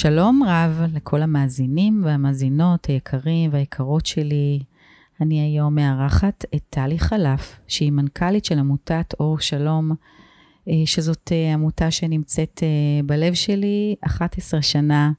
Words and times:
שלום 0.00 0.42
רב 0.46 0.82
לכל 0.94 1.22
המאזינים 1.22 2.02
והמאזינות 2.04 2.86
היקרים 2.86 3.52
והיקרות 3.52 4.06
שלי. 4.06 4.60
אני 5.20 5.40
היום 5.40 5.74
מארחת 5.74 6.44
את 6.54 6.60
טלי 6.70 6.98
חלף, 6.98 7.60
שהיא 7.68 7.92
מנכ"לית 7.92 8.44
של 8.44 8.58
עמותת 8.58 9.14
אור 9.20 9.38
שלום, 9.38 9.90
אה, 10.68 10.82
שזאת 10.84 11.32
אה, 11.32 11.54
עמותה 11.54 11.90
שנמצאת 11.90 12.62
אה, 12.62 12.68
בלב 13.06 13.34
שלי 13.34 13.94
11 14.06 14.62
שנה. 14.62 15.12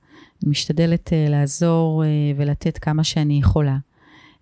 משתדלת 0.45 1.14
לעזור 1.30 2.03
ולתת 2.38 2.77
כמה 2.77 3.03
שאני 3.03 3.39
יכולה. 3.39 3.77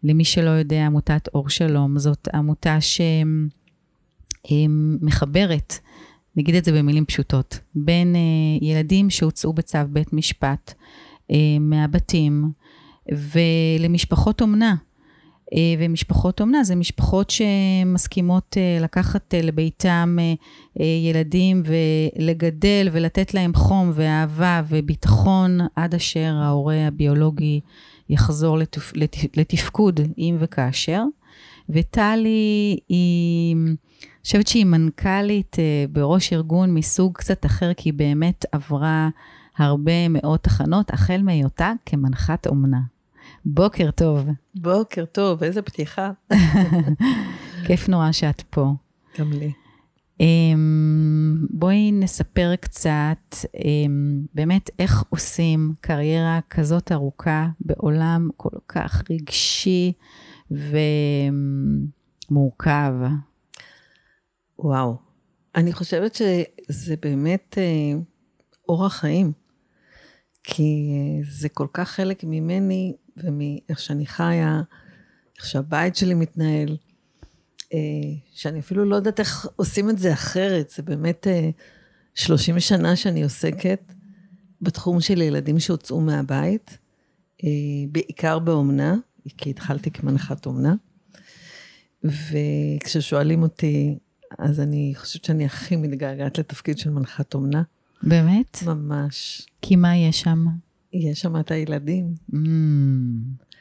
למי 0.04 0.26
שלא 0.26 0.50
יודע, 0.50 0.86
עמותת 0.86 1.28
אור 1.34 1.50
שלום 1.50 2.00
זאת 2.00 2.28
עמותה 2.34 2.78
שמחברת 4.42 5.80
נגיד 6.38 6.56
את 6.56 6.66
זה 6.66 6.72
במילים 6.72 7.06
פשוטות, 7.06 7.60
בין 7.76 8.16
uh, 8.16 8.66
ילדים 8.66 9.10
שהוצאו 9.10 9.54
בצו 9.54 9.80
בית 9.90 10.14
משפט 10.14 10.74
uh, 11.32 11.36
מהבתים 11.60 12.52
ולמשפחות 13.12 14.42
אומנה. 14.42 14.76
Uh, 15.46 15.58
ומשפחות 15.80 16.42
אומנה 16.42 16.64
זה 16.64 16.76
משפחות 16.76 17.30
שמסכימות 17.30 18.58
uh, 18.58 18.84
לקחת 18.84 19.34
uh, 19.34 19.46
לביתם 19.46 20.18
uh, 20.20 20.38
uh, 20.80 20.84
ילדים 20.84 21.64
ולגדל 21.66 22.90
ולתת 22.92 23.34
להם 23.34 23.54
חום 23.54 23.92
ואהבה 23.94 24.62
וביטחון 24.70 25.60
עד 25.76 25.96
אשר 25.96 26.34
ההורה 26.42 26.88
הביולוגי 26.88 27.60
יחזור. 28.10 28.58
לתפ... 28.58 28.94
לתפקוד 29.36 30.00
אם 30.18 30.38
וכאשר. 30.40 31.04
וטלי 31.70 32.78
היא... 32.90 33.56
חושבת 34.28 34.48
שהיא 34.48 34.66
מנכ"לית 34.66 35.56
uh, 35.56 35.60
בראש 35.92 36.34
ארגון 36.34 36.74
מסוג 36.74 37.18
קצת 37.18 37.46
אחר, 37.46 37.74
כי 37.74 37.90
היא 37.90 37.94
באמת 37.94 38.46
עברה 38.52 39.10
הרבה 39.58 40.10
מאוד 40.10 40.40
תחנות, 40.40 40.90
החל 40.94 41.22
מהיותה 41.24 41.74
כמנחת 41.86 42.48
אומנה. 42.48 42.80
בוקר 43.46 43.92
טוב. 43.92 44.28
בוקר 44.56 45.06
טוב, 45.06 45.44
איזה 45.44 45.62
פתיחה. 45.62 46.12
כיף 47.68 47.90
נורא 47.90 48.12
שאת 48.12 48.42
פה. 48.42 48.74
גם 49.20 49.32
לי. 49.34 49.52
Um, 50.22 50.26
בואי 51.50 51.92
נספר 51.92 52.56
קצת 52.56 53.36
um, 53.56 53.60
באמת 54.34 54.70
איך 54.80 55.04
עושים 55.10 55.74
קריירה 55.82 56.40
כזאת 56.50 56.92
ארוכה 56.92 57.48
בעולם 57.60 58.30
כל 58.38 58.58
כך 58.68 59.04
רגשי 59.10 59.94
ומורכב. 62.30 62.94
וואו. 64.60 64.96
אני 65.56 65.74
חושבת 65.74 66.16
שזה 66.16 66.96
באמת 67.02 67.58
אה, 67.58 68.00
אורח 68.70 68.94
חיים. 68.94 69.32
כי 70.44 70.90
אה, 70.92 71.30
זה 71.32 71.50
כל 71.50 71.68
כך 71.74 71.90
חלק 71.90 72.24
ממני 72.24 72.94
ומאיך 73.18 73.80
שאני 73.80 74.06
חיה, 74.06 74.62
איך 75.38 75.46
שהבית 75.46 75.96
שלי 75.96 76.14
מתנהל, 76.14 76.78
אה, 77.74 77.80
שאני 78.34 78.60
אפילו 78.60 78.86
לא 78.86 78.96
יודעת 78.96 79.20
איך 79.20 79.48
עושים 79.56 79.90
את 79.90 80.00
זה 80.00 80.14
אחרת. 80.14 80.70
זה 80.70 80.84
באמת 80.84 81.28
אה, 81.28 81.50
30 82.16 82.60
שנה 82.60 82.96
שאני 82.96 83.24
עוסקת 83.24 83.94
בתחום 84.62 85.02
של 85.02 85.22
ילדים 85.22 85.60
שהוצאו 85.60 86.02
מהבית, 86.02 86.78
אה, 87.44 87.50
בעיקר 87.92 88.40
באומנה, 88.40 88.96
כי 89.38 89.50
התחלתי 89.50 89.92
כמנחת 89.92 90.46
אומנה. 90.46 90.76
וכששואלים 92.04 93.44
אותי, 93.44 93.98
אז 94.40 94.60
אני 94.60 94.94
חושבת 94.96 95.26
שאני 95.26 95.46
הכי 95.46 95.76
מתגעגעת 95.76 96.38
לתפקיד 96.38 96.78
של 96.78 96.90
מנחת 96.90 97.34
אומנה. 97.34 97.64
באמת? 98.04 98.58
ממש. 98.66 99.48
כי 99.62 99.76
מה 99.76 99.96
יש 99.96 100.22
שם? 100.22 100.46
יש 100.94 101.22
שם 101.22 101.40
את 101.40 101.52
הילדים. 101.52 102.14
Mm, 102.32 102.36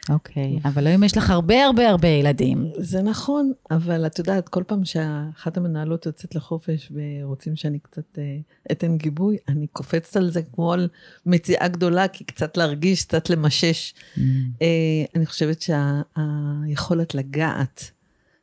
אוקיי, 0.09 0.56
mm, 0.56 0.65
okay. 0.65 0.69
אבל 0.69 0.87
היום 0.87 1.04
יש 1.04 1.16
לך 1.16 1.31
הרבה 1.31 1.65
הרבה 1.65 1.88
הרבה 1.88 2.09
ילדים. 2.09 2.71
זה 2.78 3.03
נכון, 3.03 3.53
אבל 3.71 4.06
את 4.06 4.19
יודעת, 4.19 4.49
כל 4.49 4.62
פעם 4.66 4.84
שאחת 4.84 5.56
המנהלות 5.56 6.06
יוצאת 6.06 6.34
לחופש 6.34 6.93
ורוצים 6.94 7.56
שאני 7.56 7.78
קצת 7.78 8.19
אה, 8.19 8.38
אתן 8.72 8.97
גיבוי, 8.97 9.37
אני 9.48 9.66
קופצת 9.66 10.16
על 10.16 10.31
זה 10.31 10.43
כמו 10.43 10.72
על 10.72 10.88
מציאה 11.27 11.69
גדולה, 11.69 12.09
כי 12.09 12.25
קצת 12.25 12.56
להרגיש, 12.56 13.04
קצת 13.04 13.31
למשש. 13.31 13.94
Mm. 13.94 14.21
אה, 14.62 15.04
אני 15.15 15.27
חושבת 15.27 15.62
שהיכולת 15.62 17.10
שה, 17.10 17.19
לגעת 17.19 17.91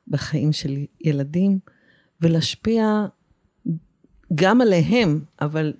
בחיים 0.08 0.54
של 0.54 0.78
ילדים, 1.02 1.60
ולהשפיע 2.24 3.06
גם 4.36 4.62
עליהם, 4.62 5.24
אבל 5.42 5.74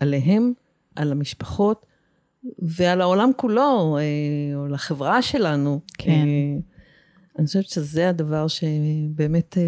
עליהם, 0.00 0.52
על 0.96 1.12
המשפחות 1.12 1.86
ועל 2.58 3.00
העולם 3.00 3.30
כולו, 3.36 3.98
אה, 3.98 4.56
או 4.56 4.68
לחברה 4.68 5.22
שלנו. 5.22 5.80
כן. 5.98 6.10
אה, 6.10 6.58
אני 7.38 7.46
חושבת 7.46 7.66
שזה 7.66 8.08
הדבר 8.08 8.46
שבאמת 8.48 9.58
אה, 9.58 9.62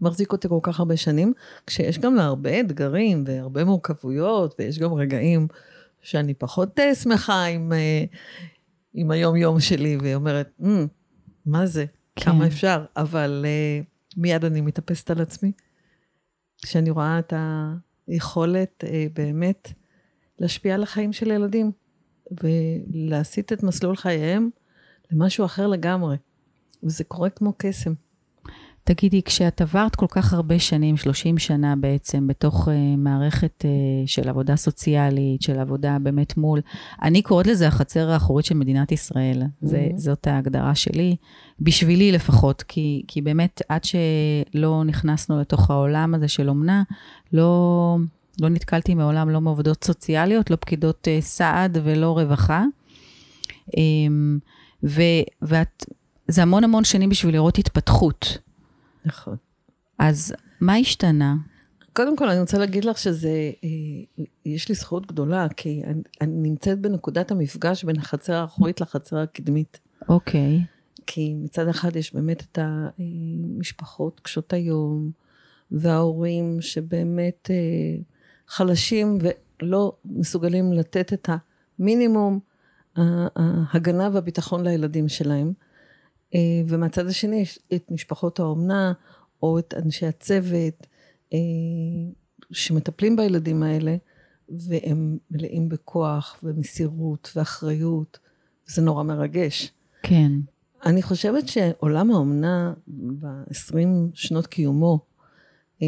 מחזיק 0.00 0.32
אותי 0.32 0.48
כל 0.48 0.58
כך 0.62 0.78
הרבה 0.80 0.96
שנים, 0.96 1.32
כשיש 1.66 1.98
גם 1.98 2.18
הרבה 2.18 2.60
אתגרים 2.60 3.24
והרבה 3.26 3.64
מורכבויות, 3.64 4.54
ויש 4.58 4.78
גם 4.78 4.94
רגעים 4.94 5.46
שאני 6.02 6.34
פחות 6.34 6.80
שמחה 7.02 7.44
עם, 7.44 7.72
עם 8.94 9.10
היום-יום 9.10 9.60
שלי, 9.60 9.96
והיא 10.00 10.14
אומרת, 10.14 10.50
mm, 10.60 10.66
מה 11.46 11.66
זה? 11.66 11.84
כן. 12.16 12.24
כמה 12.24 12.46
אפשר? 12.46 12.84
אבל 12.96 13.46
מיד 14.18 14.44
אני 14.44 14.60
מתאפסת 14.60 15.10
על 15.10 15.20
עצמי, 15.20 15.52
כשאני 16.62 16.90
רואה 16.90 17.18
את 17.18 17.32
היכולת 18.06 18.84
אה, 18.84 19.06
באמת 19.12 19.72
להשפיע 20.38 20.74
על 20.74 20.82
החיים 20.82 21.12
של 21.12 21.30
ילדים, 21.30 21.72
ולהסיט 22.42 23.52
את 23.52 23.62
מסלול 23.62 23.96
חייהם 23.96 24.50
למשהו 25.10 25.44
אחר 25.44 25.66
לגמרי. 25.66 26.16
וזה 26.82 27.04
קורה 27.04 27.30
כמו 27.30 27.52
קסם. 27.56 27.92
תגידי, 28.88 29.22
כשאת 29.22 29.60
עברת 29.60 29.96
כל 29.96 30.06
כך 30.10 30.32
הרבה 30.32 30.58
שנים, 30.58 30.96
30 30.96 31.38
שנה 31.38 31.76
בעצם, 31.76 32.26
בתוך 32.26 32.68
uh, 32.68 32.70
מערכת 32.98 33.64
uh, 33.64 34.08
של 34.08 34.28
עבודה 34.28 34.56
סוציאלית, 34.56 35.42
של 35.42 35.58
עבודה 35.58 35.96
באמת 36.02 36.36
מול, 36.36 36.60
אני 37.02 37.22
קוראת 37.22 37.46
לזה 37.46 37.68
החצר 37.68 38.10
האחורית 38.10 38.46
של 38.46 38.54
מדינת 38.54 38.92
ישראל. 38.92 39.42
Mm-hmm. 39.42 39.66
זה, 39.66 39.88
זאת 39.96 40.26
ההגדרה 40.26 40.74
שלי, 40.74 41.16
בשבילי 41.60 42.12
לפחות, 42.12 42.62
כי, 42.62 43.02
כי 43.08 43.22
באמת 43.22 43.62
עד 43.68 43.84
שלא 43.84 44.84
נכנסנו 44.84 45.40
לתוך 45.40 45.70
העולם 45.70 46.14
הזה 46.14 46.28
של 46.28 46.48
אומנה, 46.48 46.82
לא, 47.32 47.96
לא 48.40 48.48
נתקלתי 48.48 48.94
מעולם 48.94 49.30
לא 49.30 49.40
מעובדות 49.40 49.84
סוציאליות, 49.84 50.50
לא 50.50 50.56
פקידות 50.56 51.08
uh, 51.08 51.22
סעד 51.22 51.78
ולא 51.84 52.12
רווחה. 52.18 52.64
Um, 53.66 53.72
ו, 54.84 55.02
ואת, 55.42 55.84
זה 56.28 56.42
המון 56.42 56.64
המון 56.64 56.84
שנים 56.84 57.10
בשביל 57.10 57.34
לראות 57.34 57.58
התפתחות. 57.58 58.47
נכון. 59.08 59.36
אז 59.98 60.34
מה 60.60 60.74
השתנה? 60.74 61.34
קודם 61.92 62.16
כל, 62.16 62.28
אני 62.28 62.40
רוצה 62.40 62.58
להגיד 62.58 62.84
לך 62.84 62.98
שזה, 62.98 63.50
אה, 63.64 64.24
יש 64.46 64.68
לי 64.68 64.74
זכות 64.74 65.06
גדולה, 65.06 65.46
כי 65.56 65.82
אני, 65.84 66.02
אני 66.20 66.48
נמצאת 66.48 66.80
בנקודת 66.80 67.30
המפגש 67.30 67.84
בין 67.84 67.98
החצר 67.98 68.34
האחורית 68.34 68.80
לחצר 68.80 69.18
הקדמית. 69.18 69.80
אוקיי. 70.08 70.60
כי 71.06 71.34
מצד 71.34 71.68
אחד 71.68 71.96
יש 71.96 72.14
באמת 72.14 72.42
את 72.42 72.58
המשפחות 72.62 74.20
קשות 74.20 74.52
היום, 74.52 75.10
וההורים 75.70 76.60
שבאמת 76.60 77.50
אה, 77.50 78.02
חלשים 78.48 79.18
ולא 79.62 79.96
מסוגלים 80.04 80.72
לתת 80.72 81.12
את 81.12 81.28
המינימום 81.78 82.40
ההגנה 82.96 84.08
והביטחון 84.12 84.64
לילדים 84.64 85.08
שלהם. 85.08 85.52
אה, 86.34 86.40
ומהצד 86.68 87.06
השני 87.06 87.36
יש 87.36 87.58
את 87.74 87.90
משפחות 87.90 88.40
האומנה, 88.40 88.92
או 89.42 89.58
את 89.58 89.74
אנשי 89.84 90.06
הצוות, 90.06 90.86
אה, 91.32 91.38
שמטפלים 92.50 93.16
בילדים 93.16 93.62
האלה, 93.62 93.96
והם 94.48 95.18
מלאים 95.30 95.68
בכוח 95.68 96.40
ומסירות 96.42 97.32
ואחריות, 97.36 98.18
זה 98.66 98.82
נורא 98.82 99.02
מרגש. 99.02 99.72
כן. 100.02 100.32
אני 100.86 101.02
חושבת 101.02 101.48
שעולם 101.48 102.10
האומנה 102.10 102.74
ב-20 102.88 103.76
שנות 104.14 104.46
קיומו, 104.46 104.98
אה, 105.82 105.86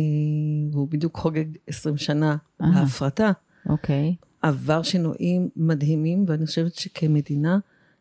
והוא 0.73 0.89
בדיוק 0.89 1.17
חוגג 1.17 1.45
20 1.67 1.97
שנה 1.97 2.37
להפרטה, 2.61 3.33
אוקיי. 3.69 4.15
עבר 4.43 4.83
שינויים 4.83 5.49
מדהימים, 5.57 6.25
ואני 6.29 6.47
חושבת 6.47 6.75
שכמדינה 6.75 7.59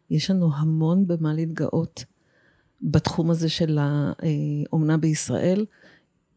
יש 0.09 0.31
לנו 0.31 0.50
המון 0.56 1.07
במה 1.07 1.33
להתגאות. 1.33 2.03
בתחום 2.81 3.31
הזה 3.31 3.50
של 3.50 3.78
האומנה 3.81 4.98
בישראל, 4.98 5.66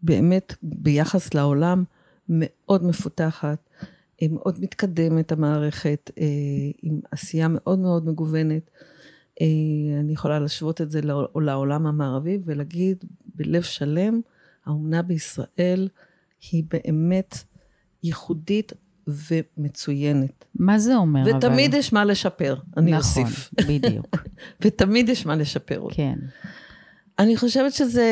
באמת 0.02 0.54
ביחס 0.62 1.34
לעולם 1.34 1.84
מאוד 2.28 2.84
מפותחת, 2.84 3.68
מאוד 4.30 4.60
מתקדמת 4.60 5.32
המערכת, 5.32 6.10
אה, 6.18 6.24
עם 6.82 7.00
עשייה 7.10 7.48
מאוד 7.48 7.78
מאוד 7.78 8.06
מגוונת. 8.06 8.70
אה, 9.40 9.46
אני 10.00 10.12
יכולה 10.12 10.38
להשוות 10.38 10.80
את 10.80 10.90
זה 10.90 11.00
לעולם 11.34 11.86
המערבי 11.86 12.38
ולהגיד 12.44 13.04
בלב 13.34 13.62
שלם, 13.62 14.20
האומנה 14.66 15.02
בישראל 15.02 15.88
היא 16.50 16.64
באמת 16.70 17.34
ייחודית 18.02 18.72
ומצוינת. 19.06 20.44
מה 20.54 20.78
זה 20.78 20.96
אומר 20.96 21.22
אבל? 21.22 21.36
ותמיד 21.36 21.74
יש 21.74 21.92
מה 21.92 22.04
לשפר, 22.04 22.56
אני 22.76 22.92
נכון, 22.92 23.22
אוסיף. 23.22 23.50
בדיוק, 23.68 24.16
ותמיד 24.60 25.08
יש 25.08 25.26
מה 25.26 25.36
לשפר. 25.36 25.86
כן. 25.92 26.18
אני 27.18 27.36
חושבת 27.36 27.72
שזה 27.72 28.10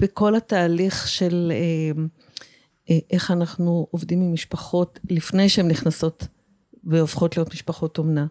בכל 0.00 0.34
התהליך 0.34 1.08
של 1.08 1.52
אה, 1.54 2.02
אה, 2.90 2.98
איך 3.10 3.30
אנחנו 3.30 3.86
עובדים 3.90 4.22
עם 4.22 4.32
משפחות 4.32 5.00
לפני 5.10 5.48
שהן 5.48 5.68
נכנסות 5.68 6.26
והופכות 6.84 7.36
להיות 7.36 7.52
משפחות 7.52 7.98
אומנה. 7.98 8.26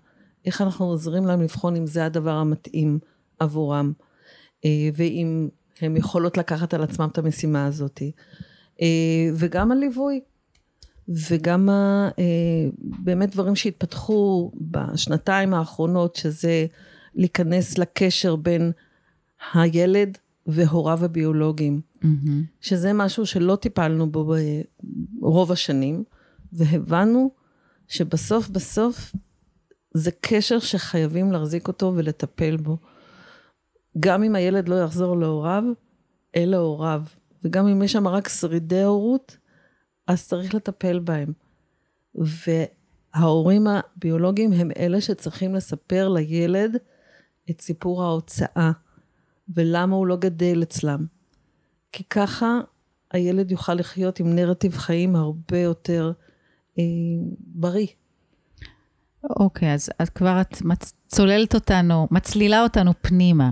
איך 0.45 0.61
אנחנו 0.61 0.85
עוזרים 0.85 1.25
להם 1.25 1.41
לבחון 1.41 1.75
אם 1.75 1.87
זה 1.87 2.05
הדבר 2.05 2.33
המתאים 2.33 2.99
עבורם, 3.39 3.91
אה, 4.65 4.89
ואם 4.93 5.49
הן 5.81 5.97
יכולות 5.97 6.37
לקחת 6.37 6.73
על 6.73 6.83
עצמם 6.83 7.09
את 7.11 7.17
המשימה 7.17 7.65
הזאת. 7.65 8.01
אה, 8.81 8.87
וגם 9.35 9.71
הליווי, 9.71 10.21
וגם 11.09 11.69
ה, 11.69 12.09
אה, 12.19 12.69
באמת 12.80 13.31
דברים 13.31 13.56
שהתפתחו 13.56 14.51
בשנתיים 14.62 15.53
האחרונות, 15.53 16.15
שזה 16.15 16.65
להיכנס 17.15 17.77
לקשר 17.77 18.36
בין 18.36 18.71
הילד 19.53 20.18
והוריו 20.48 21.06
הביולוגיים, 21.06 21.81
מהמם. 22.01 22.44
שזה 22.62 22.94
משהו 22.94 23.25
שלא 23.25 23.56
טיפלנו 23.56 24.12
בו 24.12 24.33
ברוב 25.19 25.51
השנים, 25.51 26.03
והבנו 26.53 27.31
שבסוף 27.88 28.50
בסוף 28.50 29.12
זה 29.94 30.12
קשר 30.21 30.59
שחייבים 30.59 31.31
להחזיק 31.31 31.68
אותו 31.68 31.94
ולטפל 31.95 32.57
בו. 32.57 32.77
גם 34.00 34.24
אם 34.24 34.36
הילד 34.36 34.69
לא 34.69 34.75
יחזור 34.75 35.18
להוריו, 35.18 35.63
אלה 36.36 36.57
הוריו. 36.57 37.03
וגם 37.44 37.68
אם 37.68 37.83
יש 37.83 37.92
שם 37.92 38.07
רק 38.07 38.30
שרידי 38.30 38.83
הורות, 38.83 39.38
אז 40.07 40.27
צריך 40.27 40.56
לטפל 40.56 41.00
בהם. 41.00 41.33
וההורים 43.15 43.68
הביולוגיים 43.68 44.53
הם 44.53 44.71
אלה 44.77 45.01
שצריכים 45.01 45.56
לספר 45.56 46.09
לילד 46.09 46.77
את 47.50 47.62
סיפור 47.62 48.03
ההוצאה, 48.03 48.71
ולמה 49.56 49.95
הוא 49.95 50.07
לא 50.07 50.15
גדל 50.15 50.59
אצלם. 50.63 51.06
כי 51.92 52.03
ככה 52.03 52.59
הילד 53.12 53.51
יוכל 53.51 53.74
לחיות 53.74 54.19
עם 54.19 54.36
נרטיב 54.36 54.77
חיים 54.77 55.15
הרבה 55.15 55.57
יותר 55.59 56.12
אה, 56.80 56.83
בריא. 57.38 57.88
אוקיי, 59.30 59.74
אז 59.74 59.89
את 60.01 60.09
כבר 60.09 60.42
את 60.42 60.62
מצ- 60.62 60.94
צוללת 61.07 61.56
אותנו, 61.56 62.07
מצלילה 62.12 62.63
אותנו 62.63 62.92
פנימה. 63.01 63.51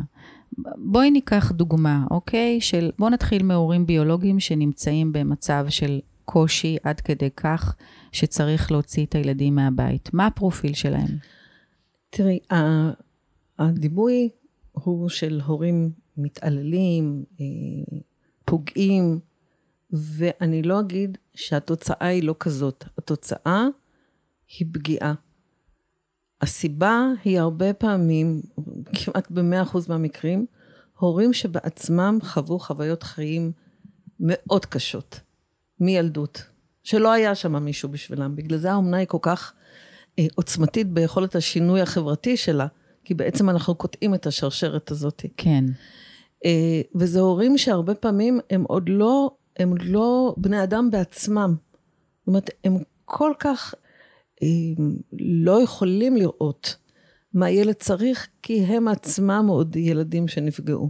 בואי 0.78 1.12
ניקח 1.12 1.52
דוגמה, 1.52 2.04
אוקיי? 2.12 2.62
של, 2.62 2.92
בואו 3.00 3.10
נתחיל 3.10 3.44
מהורים 3.44 3.86
ביולוגיים 3.86 4.40
שנמצאים 4.40 5.14
במצב 5.14 5.66
של 5.70 6.00
קושי 6.32 6.78
עד 6.84 7.02
כדי 7.02 7.30
כך 7.36 7.76
שצריך 8.12 8.72
להוציא 8.72 9.06
את 9.06 9.16
הילדים 9.16 9.56
מהבית. 9.56 10.14
מה 10.14 10.28
הפרופיל 10.28 10.74
שלהם? 10.74 11.18
תראי, 12.10 12.40
הדימוי 13.60 14.30
הוא 14.72 15.10
של 15.10 15.42
הורים 15.46 15.92
מתעללים, 16.18 17.24
אה, 17.40 17.46
פוגעים, 18.46 19.20
ואני 19.92 20.62
לא 20.62 20.80
אגיד 20.80 21.18
שהתוצאה 21.36 22.08
היא 22.08 22.24
לא 22.24 22.36
כזאת. 22.40 22.86
התוצאה 22.98 23.66
היא 24.60 24.68
פגיעה. 24.74 25.14
הסיבה 26.42 27.04
היא 27.24 27.40
הרבה 27.40 27.74
פעמים, 27.74 28.42
כמעט 28.86 29.32
במאה 29.32 29.62
אחוז 29.62 29.90
מהמקרים, 29.90 30.46
הורים 30.98 31.34
שבעצמם 31.34 32.20
חוו 32.22 32.60
חוויות 32.60 33.04
חיים 33.04 33.52
מאוד 34.20 34.66
קשות, 34.66 35.20
מילדות, 35.80 36.44
שלא 36.84 37.12
היה 37.12 37.36
שם 37.36 37.64
מישהו 37.64 37.90
בשבילם. 37.90 38.36
בגלל 38.36 38.58
זה 38.58 38.72
האומנה 38.72 38.98
היא 38.98 39.08
כל 39.08 39.18
כך 39.22 39.54
אה, 40.20 40.26
עוצמתית 40.36 40.88
ביכולת 40.88 41.36
השינוי 41.36 41.82
החברתי 41.82 42.38
שלה, 42.38 42.68
כי 43.04 43.14
בעצם 43.14 43.50
אנחנו 43.50 43.76
קוטעים 43.76 44.16
את 44.16 44.28
השרשרת 44.28 44.92
הזאת. 44.92 45.26
כן. 45.38 45.66
אה, 46.46 46.82
וזה 46.96 47.20
הורים 47.20 47.58
שהרבה 47.58 47.96
פעמים 47.96 48.40
הם 48.50 48.64
עוד 48.68 48.90
לא, 48.90 49.32
הם 49.58 49.74
לא 49.82 50.36
בני 50.38 50.64
אדם 50.64 50.92
בעצמם. 50.92 51.56
זאת 52.20 52.28
אומרת, 52.28 52.50
הם 52.64 52.78
כל 53.06 53.32
כך 53.40 53.74
אה, 54.44 54.48
לא 55.20 55.62
יכולים 55.62 56.18
לראות 56.18 56.76
מה 57.34 57.46
הילד 57.46 57.74
צריך, 57.74 58.28
כי 58.42 58.64
הם 58.64 58.88
עצמם 58.88 59.46
עוד 59.50 59.76
ילדים 59.76 60.28
שנפגעו. 60.28 60.90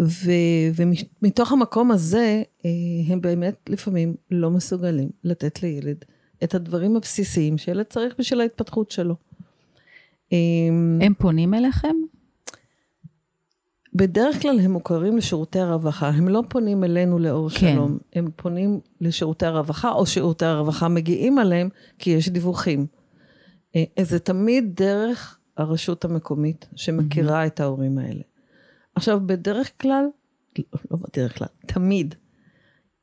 ו, 0.00 0.30
ומתוך 0.74 1.52
המקום 1.52 1.90
הזה, 1.90 2.42
אה, 2.64 2.70
הם 3.08 3.20
באמת 3.20 3.56
לפעמים 3.68 4.14
לא 4.30 4.50
מסוגלים 4.50 5.08
לתת 5.24 5.62
לילד 5.62 6.04
את 6.44 6.54
הדברים 6.54 6.96
הבסיסיים 6.96 7.58
שילד 7.58 7.84
צריך 7.84 8.14
בשביל 8.18 8.40
ההתפתחות 8.40 8.90
שלו. 8.90 9.14
אה, 10.32 10.38
הם 11.00 11.14
פונים 11.18 11.54
אליכם? 11.54 11.96
בדרך 13.94 14.42
כלל 14.42 14.60
הם 14.60 14.70
מוכרים 14.70 15.16
לשירותי 15.16 15.58
הרווחה, 15.58 16.08
הם 16.08 16.28
לא 16.28 16.42
פונים 16.48 16.84
אלינו 16.84 17.18
לאור 17.18 17.50
כן. 17.50 17.56
שלום, 17.56 17.98
הם 18.12 18.28
פונים 18.36 18.80
לשירותי 19.00 19.46
הרווחה, 19.46 19.92
או 19.92 20.06
שירותי 20.06 20.44
הרווחה 20.44 20.88
מגיעים 20.88 21.38
אליהם, 21.38 21.68
כי 21.98 22.10
יש 22.10 22.28
דיווחים. 22.28 22.86
אה, 23.76 23.84
זה 24.02 24.18
תמיד 24.18 24.74
דרך 24.74 25.38
הרשות 25.56 26.04
המקומית 26.04 26.68
שמכירה 26.76 27.46
את 27.46 27.60
ההורים 27.60 27.98
האלה. 27.98 28.22
עכשיו, 28.96 29.20
בדרך 29.26 29.70
כלל, 29.80 30.04
לא, 30.58 30.64
לא 30.90 30.96
בדרך 30.96 31.38
כלל, 31.38 31.48
תמיד, 31.66 32.14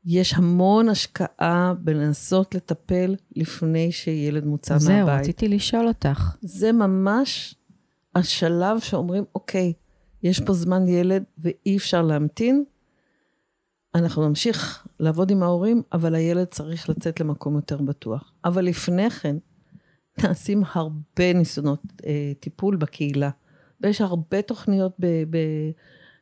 יש 0.05 0.33
המון 0.33 0.89
השקעה 0.89 1.73
בלנסות 1.79 2.55
לטפל 2.55 3.15
לפני 3.35 3.91
שילד 3.91 4.45
מוצא 4.45 4.77
זהו, 4.77 4.95
מהבית. 4.95 5.19
רציתי 5.19 5.47
לשאול 5.47 5.87
אותך. 5.87 6.35
זה 6.41 6.71
ממש 6.71 7.55
השלב 8.15 8.79
שאומרים, 8.79 9.23
אוקיי, 9.35 9.73
יש 10.23 10.41
פה 10.41 10.53
זמן 10.53 10.87
ילד 10.87 11.23
ואי 11.37 11.77
אפשר 11.77 12.01
להמתין, 12.01 12.63
אנחנו 13.95 14.27
נמשיך 14.27 14.87
לעבוד 14.99 15.31
עם 15.31 15.43
ההורים, 15.43 15.81
אבל 15.93 16.15
הילד 16.15 16.47
צריך 16.47 16.89
לצאת 16.89 17.19
למקום 17.19 17.55
יותר 17.55 17.77
בטוח. 17.81 18.31
אבל 18.45 18.65
לפני 18.65 19.09
כן, 19.09 19.35
נעשים 20.23 20.63
הרבה 20.73 21.33
ניסיונות 21.33 21.81
אה, 22.05 22.31
טיפול 22.39 22.75
בקהילה, 22.75 23.29
ויש 23.81 24.01
הרבה 24.01 24.41
תוכניות 24.41 24.93
ב... 24.99 25.05
ב 25.05 25.37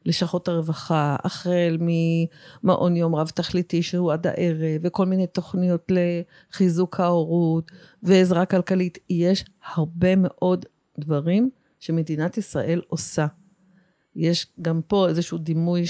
לשכות 0.06 0.48
הרווחה, 0.48 1.16
החל 1.24 1.78
ממעון 1.80 2.96
יום 2.96 3.16
רב 3.16 3.30
תכליתי 3.30 3.84
שהוא 3.84 4.14
עד 4.14 4.28
הערב, 4.28 4.82
וכל 4.82 5.06
מיני 5.06 5.28
תוכניות 5.28 5.92
לחיזוק 5.92 7.00
ההורות 7.00 7.72
ועזרה 8.04 8.46
כלכלית. 8.46 8.98
יש 9.10 9.46
הרבה 9.74 10.16
מאוד 10.18 10.66
דברים 11.00 11.50
שמדינת 11.80 12.38
ישראל 12.38 12.82
עושה. 12.88 13.28
יש 14.16 14.48
גם 14.62 14.82
פה 14.88 15.10
איזשהו 15.10 15.38
דימוי 15.38 15.84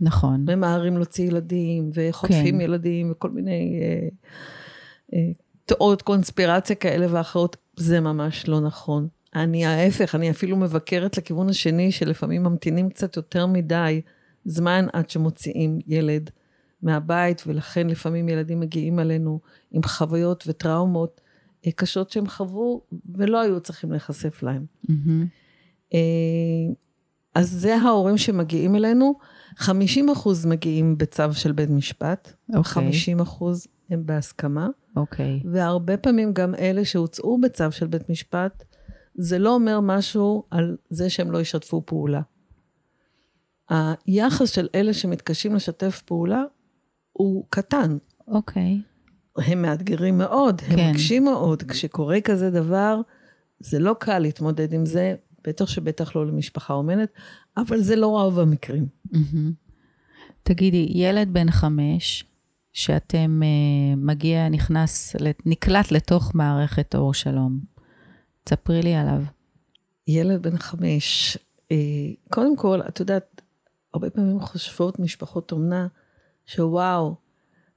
נכון. 0.00 0.44
שממהרים 0.46 0.96
להוציא 0.96 1.24
ילדים, 1.24 1.90
וחוטפים 1.94 2.54
כן. 2.54 2.60
ילדים, 2.60 3.10
וכל 3.10 3.30
מיני 3.30 3.80
אה, 3.82 4.08
אה, 5.14 5.32
תיאוריות 5.66 6.02
קונספירציה 6.02 6.76
כאלה 6.76 7.06
ואחרות. 7.10 7.56
זה 7.76 8.00
ממש 8.00 8.48
לא 8.48 8.60
נכון. 8.60 9.08
אני 9.34 9.66
ההפך, 9.66 10.14
אני 10.14 10.30
אפילו 10.30 10.56
מבקרת 10.56 11.18
לכיוון 11.18 11.48
השני, 11.48 11.92
שלפעמים 11.92 12.42
ממתינים 12.42 12.90
קצת 12.90 13.16
יותר 13.16 13.46
מדי 13.46 14.00
זמן 14.44 14.86
עד 14.92 15.10
שמוציאים 15.10 15.78
ילד 15.86 16.30
מהבית, 16.82 17.42
ולכן 17.46 17.86
לפעמים 17.86 18.28
ילדים 18.28 18.60
מגיעים 18.60 18.98
אלינו 18.98 19.40
עם 19.70 19.82
חוויות 19.82 20.44
וטראומות 20.46 21.20
אה, 21.66 21.72
קשות 21.72 22.10
שהם 22.10 22.28
חוו, 22.28 22.80
ולא 23.14 23.40
היו 23.40 23.60
צריכים 23.60 23.90
להיחשף 23.90 24.42
להם. 24.42 24.64
אה, 25.94 26.74
אז 27.34 27.50
זה 27.50 27.76
ההורים 27.76 28.18
שמגיעים 28.18 28.76
אלינו. 28.76 29.14
50 29.56 30.10
אחוז 30.10 30.46
מגיעים 30.46 30.98
בצו 30.98 31.32
של 31.32 31.52
בית 31.52 31.70
משפט, 31.70 32.32
אוקיי. 32.48 32.62
50 32.72 33.20
אחוז 33.20 33.66
הם 33.90 34.06
בהסכמה, 34.06 34.68
אוקיי. 34.96 35.42
והרבה 35.52 35.96
פעמים 35.96 36.32
גם 36.32 36.54
אלה 36.54 36.84
שהוצאו 36.84 37.40
בצו 37.40 37.72
של 37.72 37.86
בית 37.86 38.10
משפט, 38.10 38.64
זה 39.14 39.38
לא 39.38 39.54
אומר 39.54 39.80
משהו 39.80 40.44
על 40.50 40.76
זה 40.90 41.10
שהם 41.10 41.30
לא 41.30 41.40
ישתפו 41.40 41.82
פעולה. 41.86 42.20
היחס 44.06 44.50
של 44.50 44.68
אלה 44.74 44.94
שמתקשים 44.94 45.54
לשתף 45.54 46.02
פעולה 46.04 46.42
הוא 47.12 47.44
קטן. 47.50 47.98
אוקיי. 48.28 48.80
הם 49.36 49.62
מאתגרים 49.62 50.18
מאוד, 50.18 50.62
הם 50.66 50.76
כן. 50.76 50.90
מקשים 50.90 51.24
מאוד. 51.24 51.62
כשקורה 51.62 52.20
כזה 52.20 52.50
דבר, 52.50 53.00
זה 53.58 53.78
לא 53.78 53.96
קל 53.98 54.18
להתמודד 54.18 54.72
עם 54.72 54.86
זה, 54.86 55.14
בטח 55.46 55.64
שבטח 55.68 56.16
לא 56.16 56.26
למשפחה 56.26 56.74
אומנת, 56.74 57.12
אבל 57.56 57.80
זה 57.80 57.96
לא 57.96 58.06
רוב 58.06 58.38
המקרים. 58.38 58.86
מהמם. 59.12 59.52
תגידי, 60.42 60.88
ילד 60.90 61.32
בן 61.32 61.50
חמש, 61.50 62.24
שאתם 62.72 63.40
uh, 63.42 63.96
מגיע, 63.96 64.48
נכנס, 64.48 65.16
נקלט 65.46 65.92
לתוך 65.92 66.34
מערכת 66.34 66.94
אור 66.94 67.14
שלום, 67.14 67.60
תספרי 68.44 68.82
לי 68.82 68.94
עליו. 68.94 69.22
ילד 70.08 70.42
בן 70.42 70.58
חמש, 70.58 71.38
אה, 71.72 71.76
קודם 72.30 72.56
כל, 72.56 72.80
את 72.88 73.00
יודעת, 73.00 73.40
הרבה 73.94 74.10
פעמים 74.10 74.40
חושבות 74.40 74.98
משפחות 74.98 75.52
אומנה, 75.52 75.86
שוואו, 76.46 77.14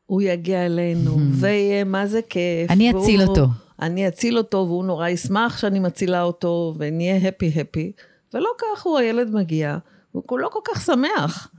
הוא 0.05 0.21
יגיע 0.21 0.65
אלינו, 0.65 1.17
ויהיה 1.39 1.83
מה 1.83 2.07
זה 2.07 2.19
כיף. 2.29 2.71
אני 2.71 2.91
אציל 2.91 3.21
והוא- 3.21 3.29
אותו. 3.29 3.45
אני 3.81 4.07
אציל 4.07 4.37
אותו, 4.37 4.57
והוא 4.57 4.85
נורא 4.85 5.07
ישמח 5.09 5.57
שאני 5.57 5.79
מצילה 5.79 6.23
אותו, 6.23 6.73
ונהיה 6.77 7.27
הפי 7.29 7.51
הפי. 7.61 7.91
ולא 8.33 8.49
כך 8.57 8.83
הוא, 8.83 8.97
הילד 8.97 9.29
מגיע, 9.33 9.77
הוא 10.11 10.23
כולו 10.25 10.51
כל 10.51 10.59
כך 10.65 10.81
שמח. 10.85 11.51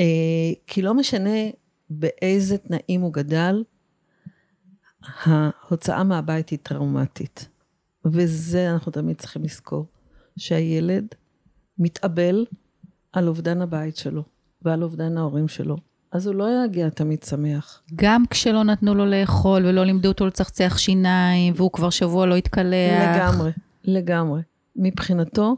אה, 0.00 0.04
כי 0.66 0.82
לא 0.82 0.94
משנה 0.94 1.30
באיזה 1.90 2.58
תנאים 2.58 3.00
הוא 3.00 3.12
גדל, 3.12 3.64
ההוצאה 5.24 6.04
מהבית 6.04 6.48
היא 6.48 6.58
טראומטית. 6.62 7.48
וזה 8.06 8.70
אנחנו 8.70 8.92
תמיד 8.92 9.16
צריכים 9.16 9.44
לזכור, 9.44 9.86
שהילד 10.36 11.06
מתאבל 11.78 12.46
על 13.12 13.28
אובדן 13.28 13.62
הבית 13.62 13.96
שלו 13.96 14.22
ועל 14.62 14.82
אובדן 14.82 15.18
ההורים 15.18 15.48
שלו. 15.48 15.76
אז 16.12 16.26
הוא 16.26 16.34
לא 16.34 16.48
יגיע 16.64 16.88
תמיד 16.88 17.22
שמח. 17.22 17.82
גם 17.94 18.24
כשלא 18.30 18.64
נתנו 18.64 18.94
לו 18.94 19.06
לאכול 19.06 19.66
ולא 19.66 19.84
לימדו 19.84 20.08
אותו 20.08 20.26
לצחצח 20.26 20.78
שיניים, 20.78 21.52
והוא 21.56 21.72
כבר 21.72 21.90
שבוע 21.90 22.26
לא 22.26 22.34
התקלח. 22.34 23.16
לגמרי, 23.16 23.50
לגמרי. 23.84 24.42
מבחינתו, 24.76 25.56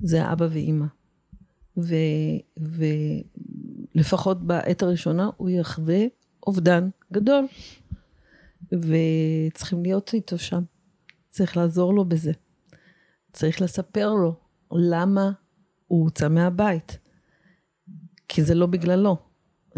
זה 0.00 0.32
אבא 0.32 0.46
ואימא. 0.50 0.86
ולפחות 3.94 4.42
בעת 4.42 4.82
הראשונה 4.82 5.30
הוא 5.36 5.50
יחווה 5.50 6.04
אובדן 6.46 6.88
גדול. 7.12 7.46
וצריכים 8.72 9.82
להיות 9.82 10.10
איתו 10.14 10.38
שם. 10.38 10.62
צריך 11.40 11.56
לעזור 11.56 11.94
לו 11.94 12.04
בזה. 12.04 12.32
צריך 13.32 13.60
לספר 13.62 14.14
לו 14.14 14.34
למה 14.72 15.30
הוא 15.86 16.04
הוצא 16.04 16.28
מהבית. 16.28 16.98
כי 18.28 18.42
זה 18.42 18.54
לא 18.54 18.66
בגללו. 18.66 19.16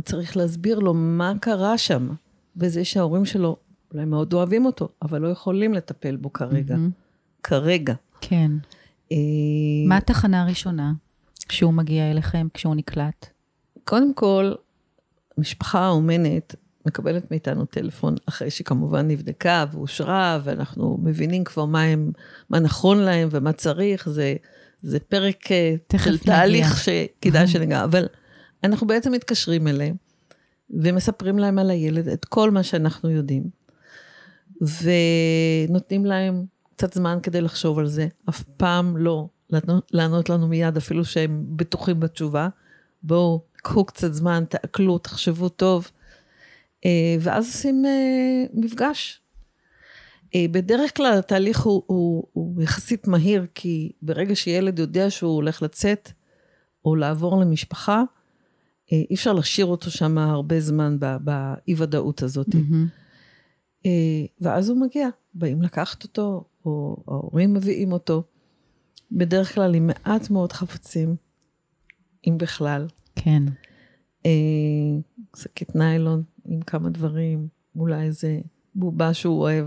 צריך 0.05 0.37
להסביר 0.37 0.79
לו 0.79 0.95
מה 0.95 1.33
קרה 1.41 1.79
שם. 1.79 2.09
וזה 2.57 2.85
שההורים 2.85 3.25
שלו 3.25 3.57
אולי 3.95 4.05
מאוד 4.05 4.33
אוהבים 4.33 4.67
אותו, 4.67 4.89
אבל 5.03 5.21
לא 5.21 5.29
יכולים 5.29 5.75
לטפל 5.75 6.17
בו 6.17 6.33
כרגע. 6.33 6.77
מהמם. 6.77 6.91
כרגע. 7.43 7.95
כן. 8.21 8.51
אה, 9.13 9.17
מה 9.89 9.97
התחנה 9.97 10.43
הראשונה 10.43 10.93
כשהוא 11.49 11.73
מגיע 11.73 12.11
אליכם, 12.11 12.49
כשהוא 12.55 12.75
נקלט? 12.75 13.27
קודם 13.85 14.15
כל, 14.15 14.53
המשפחה 15.39 15.81
האומנת 15.81 16.55
מקבלת 16.87 17.31
מאיתנו 17.31 17.65
טלפון, 17.65 18.15
אחרי 18.27 18.51
שכמובן 18.51 19.09
נבדקה 19.09 19.65
ואושרה, 19.73 20.41
ואנחנו 20.45 20.99
מבינים 21.03 21.45
כבר 21.45 21.65
מה, 21.65 21.83
הם, 21.83 22.13
מה 22.51 22.61
נכון 22.61 22.99
להם 22.99 23.29
ומה 23.31 23.53
צריך, 23.53 24.09
זה, 24.09 24.35
זה 24.83 25.01
פרק 25.01 25.53
אה, 25.53 25.75
של. 26.05 26.19
תהליך 26.19 26.85
שכדאי 26.85 27.47
שניגע, 27.47 27.85
אבל 27.85 28.07
אנחנו 28.65 28.87
בעצם 28.87 29.13
מתקשרים 29.13 29.69
אליהם, 29.69 29.95
ומספרים 30.71 31.39
להם 31.39 31.59
על 31.59 31.71
הילד 31.71 32.09
את 32.09 32.25
כל 32.25 32.51
מה 32.51 32.63
שאנחנו 32.63 33.11
יודעים, 33.11 33.43
ונותנים 35.69 36.05
להם 36.05 36.45
קצת 36.77 36.93
זמן 36.93 37.19
כדי 37.23 37.41
לחשוב 37.41 37.79
על 37.79 37.87
זה, 37.87 38.09
אף 38.29 38.43
פעם 38.57 38.97
לא 38.97 39.29
לענות- 39.93 40.31
לנו 40.31 40.49
מיד, 40.49 40.77
אפילו 40.77 41.05
שהם 41.05 41.45
בטוחים 41.49 42.01
בתשובה. 42.01 42.49
בואו, 43.03 43.43
קחו 43.57 43.85
קצת 43.85 44.13
זמן, 44.13 44.45
תעכלו, 44.49 44.99
תחשבו 44.99 45.49
טוב, 45.49 45.91
ואז 47.21 47.47
עושים 47.47 47.85
אה, 47.87 48.45
מפגש. 48.55 49.21
אה, 50.35 50.47
בדרך 50.51 50.97
כלל 50.97 51.19
התהליך 51.19 51.61
הוא, 51.61 51.83
הוא, 51.87 52.25
הוא 52.33 52.63
יחסית 52.63 53.09
מהיר, 53.09 53.47
כי 53.55 53.93
ברגע 54.03 54.35
שילד 54.35 54.79
יודע 54.79 55.11
שהוא 55.11 55.35
הולך 55.35 55.63
לצאת, 55.63 56.13
או 56.85 56.97
לעבור 56.97 57.41
למשפחה, 57.41 58.03
אה, 58.93 59.03
אי 59.11 59.15
אפשר 59.15 59.33
להשאיר 59.33 59.67
אותו 59.67 59.91
שם 59.91 60.19
הרבה 60.19 60.61
זמן 60.61 60.97
באי-ודאות 61.21 62.23
הזאת. 62.23 62.49
אה, 63.87 64.27
ואז 64.41 64.69
הוא 64.69 64.81
מגיע, 64.81 65.09
באים 65.35 65.63
לקחת 65.63 66.03
אותו, 66.03 66.45
או 66.65 66.97
ההורים 67.09 67.55
מביאים 67.55 67.93
אותו. 67.93 68.23
בדרך 69.13 69.55
כלל 69.55 69.75
עם 69.75 69.87
מעט 69.87 70.31
מאוד 70.31 70.53
חפצים, 70.53 71.17
אם 72.29 72.39
בכלל. 72.39 72.87
כן. 73.17 73.43
אה, 74.27 74.31
שקית 75.37 75.75
ניילון 75.75 76.23
עם 76.45 76.61
כמה 76.61 76.91
דברים, 76.91 77.49
אולי 77.77 78.03
איזה 78.03 78.41
בובה 78.75 79.15
שהוא 79.15 79.41
אוהב. 79.41 79.67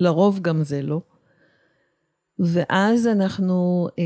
לרוב 0.00 0.40
גם 0.40 0.62
זה 0.62 0.82
לא. 0.82 1.00
ואז 2.38 3.06
אנחנו, 3.06 3.88
אה, 3.98 4.04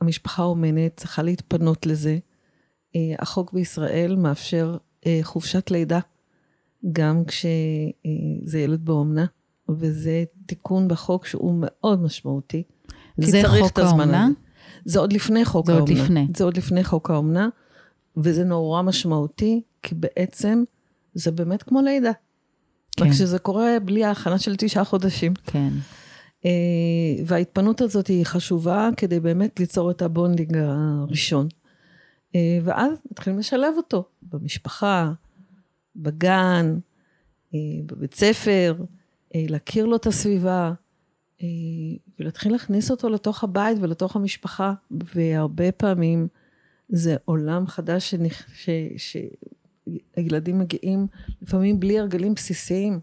המשפחה 0.00 0.42
האומנת 0.42 0.96
צריכה 0.96 1.22
להתפנות 1.22 1.86
לזה. 1.86 2.18
אה, 2.96 3.14
החוק 3.18 3.52
בישראל 3.52 4.16
מאפשר 4.16 4.76
אה, 5.06 5.18
חופשת 5.22 5.70
לידה, 5.70 6.00
גם 6.92 7.24
כשזה 7.24 8.58
ילד 8.58 8.84
באומנה, 8.84 9.26
וזה 9.68 10.24
תיקון 10.46 10.88
בחוק 10.88 11.26
שהוא 11.26 11.54
מאוד 11.60 12.02
משמעותי. 12.02 12.62
זה 13.18 13.42
חוק 13.60 13.78
האומנה? 13.78 14.24
הזה. 14.24 14.34
זה 14.84 14.98
עוד 14.98 15.12
לפני 15.12 15.44
חוק 15.44 15.66
זה 15.66 15.72
עוד 15.72 15.88
האומנה. 15.88 16.04
לפני. 16.04 16.26
זה 16.36 16.44
עוד 16.44 16.56
לפני 16.56 16.84
חוק 16.84 17.10
האומנה, 17.10 17.48
וזה 18.16 18.44
נורא 18.44 18.82
משמעותי, 18.82 19.62
כי 19.82 19.94
בעצם 19.94 20.64
זה 21.14 21.30
באמת 21.30 21.62
כמו 21.62 21.80
לידה. 21.82 22.12
כן. 22.96 23.04
רק 23.04 23.12
שזה 23.12 23.38
קורה 23.38 23.80
בלי 23.84 24.04
ההכנה 24.04 24.38
של 24.38 24.56
תשעה 24.56 24.84
חודשים. 24.84 25.34
כן. 25.46 25.68
אה, 26.44 26.50
וההתפנות 27.26 27.80
הזאת 27.80 28.06
היא 28.06 28.24
חשובה 28.24 28.88
כדי 28.96 29.20
באמת 29.20 29.60
ליצור 29.60 29.90
את 29.90 30.02
ה 30.02 30.09
bonding 30.09 30.56
הראשון. 30.56 31.48
אה, 32.34 32.58
ואז 32.64 32.92
מתחילים 33.10 33.38
לשלב 33.38 33.74
אותו 33.76 34.04
במשפחה, 34.22 35.12
בגן, 35.96 36.78
אה, 37.54 37.58
בבית 37.86 38.14
ספר, 38.14 38.74
להכיר 39.34 39.86
לו 39.86 39.96
את 39.96 40.06
הסביבה, 40.06 40.72
ולהתחיל 42.18 42.52
להכניס 42.52 42.90
אותו 42.90 43.08
לתוך 43.08 43.44
הבית 43.44 43.78
ולתוך 43.80 44.16
המשפחה. 44.16 44.72
והרבה 44.90 45.72
פעמים 45.72 46.28
זה 46.88 47.16
עולם 47.24 47.66
חדש 47.66 48.10
שנכ... 48.10 48.44
ש... 48.96 49.16
שהילדים 49.88 50.58
מגיעים 50.58 51.06
לפעמים 51.42 51.80
בלי 51.80 51.98
הרגלים 51.98 52.34
בסיסיים. 52.34 53.00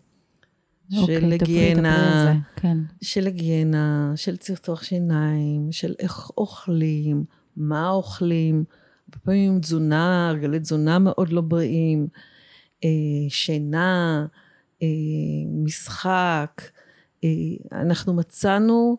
של 0.91 1.01
אוקיי, 1.01 1.31
היגיינה. 1.31 2.39
כן. 2.55 2.77
של 3.01 3.25
היגיינה, 3.25 4.13
של 4.15 4.37
צחצוח 4.37 4.83
שיניים, 4.83 5.71
של 5.71 5.95
איך 5.99 6.29
אוכלים, 6.37 7.25
מה 7.57 7.89
אוכלים, 7.89 8.63
הרבה 9.07 9.19
פעמים 9.23 9.59
תזונה, 9.59 10.29
הרגלי 10.29 10.59
תזונה 10.59 10.99
מאוד 10.99 11.29
לא 11.29 11.41
בריאים, 11.41 12.07
אה, 12.83 12.89
שינה, 13.29 14.25
אה, 14.81 14.87
משחק. 15.63 16.61
אה, 17.23 17.29
אנחנו 17.81 18.13
מצאנו, 18.13 18.97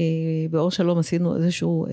אה, 0.00 0.04
באור 0.50 0.70
שלום 0.70 0.98
עשינו 0.98 1.36
איזשהו 1.36 1.86
אה, 1.86 1.90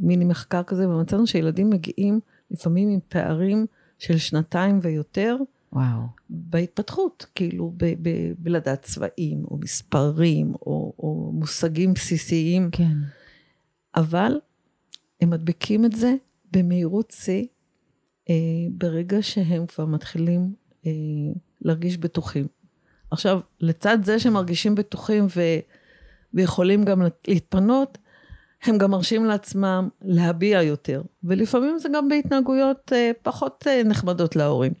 מיני 0.00 0.24
מחקר 0.24 0.62
כזה, 0.62 0.88
ומצאנו 0.88 1.26
שילדים 1.26 1.70
מגיעים 1.70 2.20
לפעמים 2.50 2.88
עם 2.88 3.00
פערים 3.08 3.66
של 4.00 4.18
שנתיים 4.18 4.78
ויותר, 4.82 5.36
וואו. 5.72 6.00
בהתפתחות, 6.30 7.26
כאילו 7.34 7.72
ב- 7.76 7.94
ב- 8.08 8.32
בלדעת 8.38 8.82
צבעים, 8.82 9.44
או 9.44 9.56
מספרים, 9.56 10.54
או, 10.54 10.92
או 10.98 11.32
מושגים 11.34 11.94
בסיסיים, 11.94 12.68
כן. 12.72 12.96
אבל 13.96 14.40
הם 15.20 15.30
מדביקים 15.30 15.84
את 15.84 15.92
זה 15.92 16.14
במהירות 16.52 17.10
שיא, 17.16 17.46
אה, 18.30 18.34
ברגע 18.70 19.22
שהם 19.22 19.66
כבר 19.66 19.84
מתחילים 19.84 20.54
אה, 20.86 20.90
להרגיש 21.60 21.98
בטוחים. 21.98 22.46
עכשיו, 23.10 23.40
לצד 23.60 23.98
זה 24.04 24.18
שהם 24.18 24.32
מרגישים 24.32 24.74
בטוחים 24.74 25.26
ו, 25.36 25.40
ויכולים 26.34 26.84
גם 26.84 27.02
להתפנות, 27.28 27.98
הם 28.62 28.78
גם 28.78 28.90
מרשים 28.90 29.24
לעצמם 29.24 29.88
להביע 30.02 30.62
יותר, 30.62 31.02
ולפעמים 31.24 31.78
זה 31.78 31.88
גם 31.94 32.08
בהתנהגויות 32.08 32.92
אה, 32.92 33.10
פחות 33.22 33.64
אה, 33.66 33.82
נחמדות 33.84 34.36
להורים. 34.36 34.72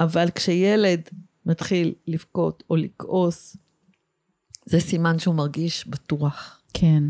אבל 0.00 0.30
כשילד 0.34 1.00
מתחיל 1.46 1.94
לבכות 2.06 2.62
או 2.70 2.76
לכעוס, 2.76 3.56
זה 4.66 4.80
סימן 4.80 5.18
שהוא 5.18 5.34
מרגיש 5.34 5.86
בטוח. 5.88 6.60
כן. 6.74 7.02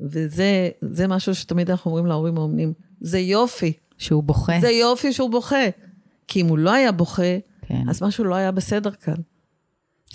וזה 0.00 0.70
זה 0.80 1.06
משהו 1.06 1.34
שתמיד 1.34 1.70
אנחנו 1.70 1.90
אומרים 1.90 2.06
להורים 2.06 2.38
האומנים, 2.38 2.72
זה 3.00 3.18
יופי, 3.18 3.72
שהוא 3.98 4.22
בוכה. 4.22 4.60
זה 4.60 4.70
יופי 4.70 5.12
שהוא 5.12 5.30
בוכה. 5.30 5.64
כי 6.28 6.40
אם 6.40 6.46
הוא 6.46 6.58
לא 6.58 6.72
היה 6.72 6.92
בוכה, 6.92 7.38
כן. 7.66 7.88
אז 7.88 8.02
משהו 8.02 8.24
לא 8.24 8.34
היה 8.34 8.52
בסדר 8.52 8.90
כאן. 8.90 9.14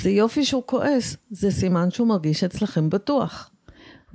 זה 0.01 0.09
יופי 0.09 0.45
שהוא 0.45 0.63
כועס, 0.65 1.17
זה 1.31 1.51
סימן 1.51 1.91
שהוא 1.91 2.07
מרגיש 2.07 2.43
אצלכם 2.43 2.89
בטוח. 2.89 3.49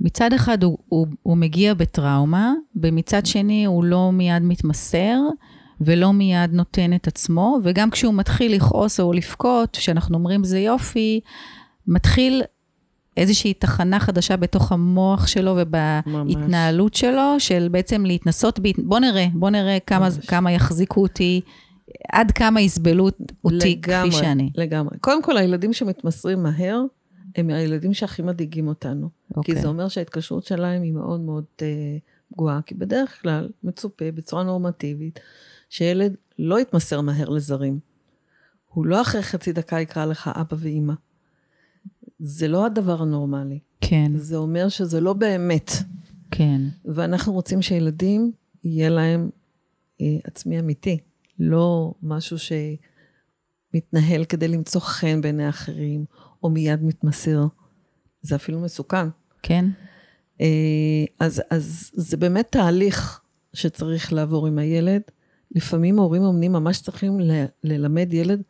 מצד 0.01 0.33
אחד 0.33 0.63
הוא, 0.63 0.77
הוא, 0.89 1.07
הוא 1.23 1.37
מגיע 1.37 1.73
בטראומה, 1.73 2.53
ומצד 2.75 3.25
שני 3.25 3.65
הוא 3.65 3.83
לא 3.83 4.11
מיד 4.11 4.43
מתמסר, 4.43 5.17
ולא 5.81 6.13
מיד 6.13 6.53
נותן 6.53 6.93
את 6.93 7.07
עצמו, 7.07 7.59
וגם 7.63 7.89
כשהוא 7.89 8.13
מתחיל 8.13 8.55
לכעוס 8.55 8.99
או 8.99 9.13
לבכות, 9.13 9.77
שאנחנו 9.81 10.17
אומרים 10.17 10.43
זה 10.43 10.59
יופי, 10.59 11.19
מתחיל 11.87 12.41
איזושהי 13.17 13.53
תחנה 13.53 13.99
חדשה 13.99 14.37
בתוך 14.37 14.71
המוח 14.71 15.27
שלו 15.27 15.55
ובהתנהלות 15.57 16.93
שלו, 16.93 17.35
של 17.39 17.67
בעצם 17.71 18.05
להתנסות, 18.05 18.59
ב... 18.59 18.67
בוא 18.77 18.99
נראה, 18.99 19.25
בוא 19.33 19.49
נראה 19.49 19.77
כמה, 19.87 20.09
ממש. 20.09 20.25
כמה 20.27 20.51
יחזיקו 20.51 21.01
אותי 21.01 21.41
עד 22.11 22.31
כמה 22.31 22.61
יסבלו 22.61 23.09
אותי 23.43 23.75
לגמרי, 23.75 24.11
כפי 24.11 24.19
שאני. 24.19 24.49
לגמרי. 24.55 24.97
קודם 25.01 25.23
כל, 25.23 25.37
הילדים 25.37 25.73
שמתמסרים 25.73 26.43
מהר, 26.43 26.81
הם 27.35 27.49
הילדים 27.49 27.93
שהכי 27.93 28.21
מדאיגים 28.21 28.67
אותנו. 28.67 29.09
אוקיי. 29.35 29.55
כי 29.55 29.61
זה 29.61 29.67
אומר 29.67 29.87
שההתקשרות 29.87 30.45
שלהם 30.45 30.81
היא 30.81 30.93
מאוד 30.93 31.19
מאוד 31.19 31.45
אה, 31.61 31.97
פגועה, 32.33 32.61
כי 32.65 32.75
בדרך 32.75 33.21
כלל 33.21 33.49
מצופה 33.63 34.11
בצורה 34.11 34.43
נורמטיבית 34.43 35.19
שילד 35.69 36.15
לא 36.39 36.59
יתמסר 36.59 37.01
מהר 37.01 37.29
לזרים. 37.29 37.79
הוא 38.69 38.85
לא 38.85 39.01
אחרי 39.01 39.23
חצי 39.23 39.53
דקה 39.53 39.79
יקרא 39.79 40.05
לך 40.05 40.29
אבא 40.33 40.55
ואימא. 40.59 40.93
זה 42.19 42.47
לא 42.47 42.65
הדבר 42.65 43.01
הנורמלי. 43.01 43.59
כן, 43.81 44.11
זה 44.15 44.37
אומר 44.37 44.69
שזה 44.69 45.01
לא 45.01 45.13
באמת. 45.13 45.71
כן, 46.31 46.61
ואנחנו 46.85 47.33
רוצים 47.33 47.61
שילדים, 47.61 48.31
יהיה 48.63 48.89
להם 48.89 49.29
אה, 50.01 50.17
עצמי 50.23 50.59
אמיתי, 50.59 50.97
לא 51.39 51.93
משהו 52.03 52.37
שמתנהל 53.73 54.25
כדי 54.25 54.47
למצוא 54.47 54.81
חן 54.81 55.21
בעיני 55.21 55.49
אחרים, 55.49 56.05
או 56.45 56.49
מיד 56.49 56.83
מתמסר. 56.83 57.45
זה 58.21 58.35
אפילו 58.35 58.59
מסוכן. 58.59 59.07
כן, 59.43 59.65
אה, 60.41 61.05
אז, 61.19 61.41
אז 61.49 61.91
זה 61.93 62.17
באמת 62.17 62.47
תהליך 62.51 63.21
שצריך 63.53 64.13
לעבור 64.13 64.47
עם 64.47 64.57
הילד. 64.57 65.01
לפעמים 65.51 65.99
הורים 65.99 66.21
אומנים 66.23 66.53
ממש 66.53 66.81
צריכים 66.81 67.19
ל- 67.19 67.45
ללמד 67.63 68.13
ילד 68.13 68.41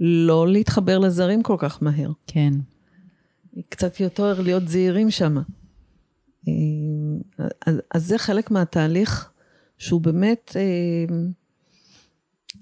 לא 0.00 0.48
להתחבר 0.48 0.98
לזרים 0.98 1.42
כל 1.42 1.56
כך 1.58 1.82
מהר. 1.82 2.10
כן. 2.26 2.52
קצת 3.68 4.00
יותר 4.00 4.40
להיות 4.40 4.68
זהירים 4.68 5.10
שם. 5.10 5.36
אז, 7.66 7.80
אז 7.94 8.06
זה 8.06 8.18
חלק 8.18 8.50
מהתהליך 8.50 9.30
שהוא 9.78 10.00
באמת 10.00 10.52
אה, 10.56 11.14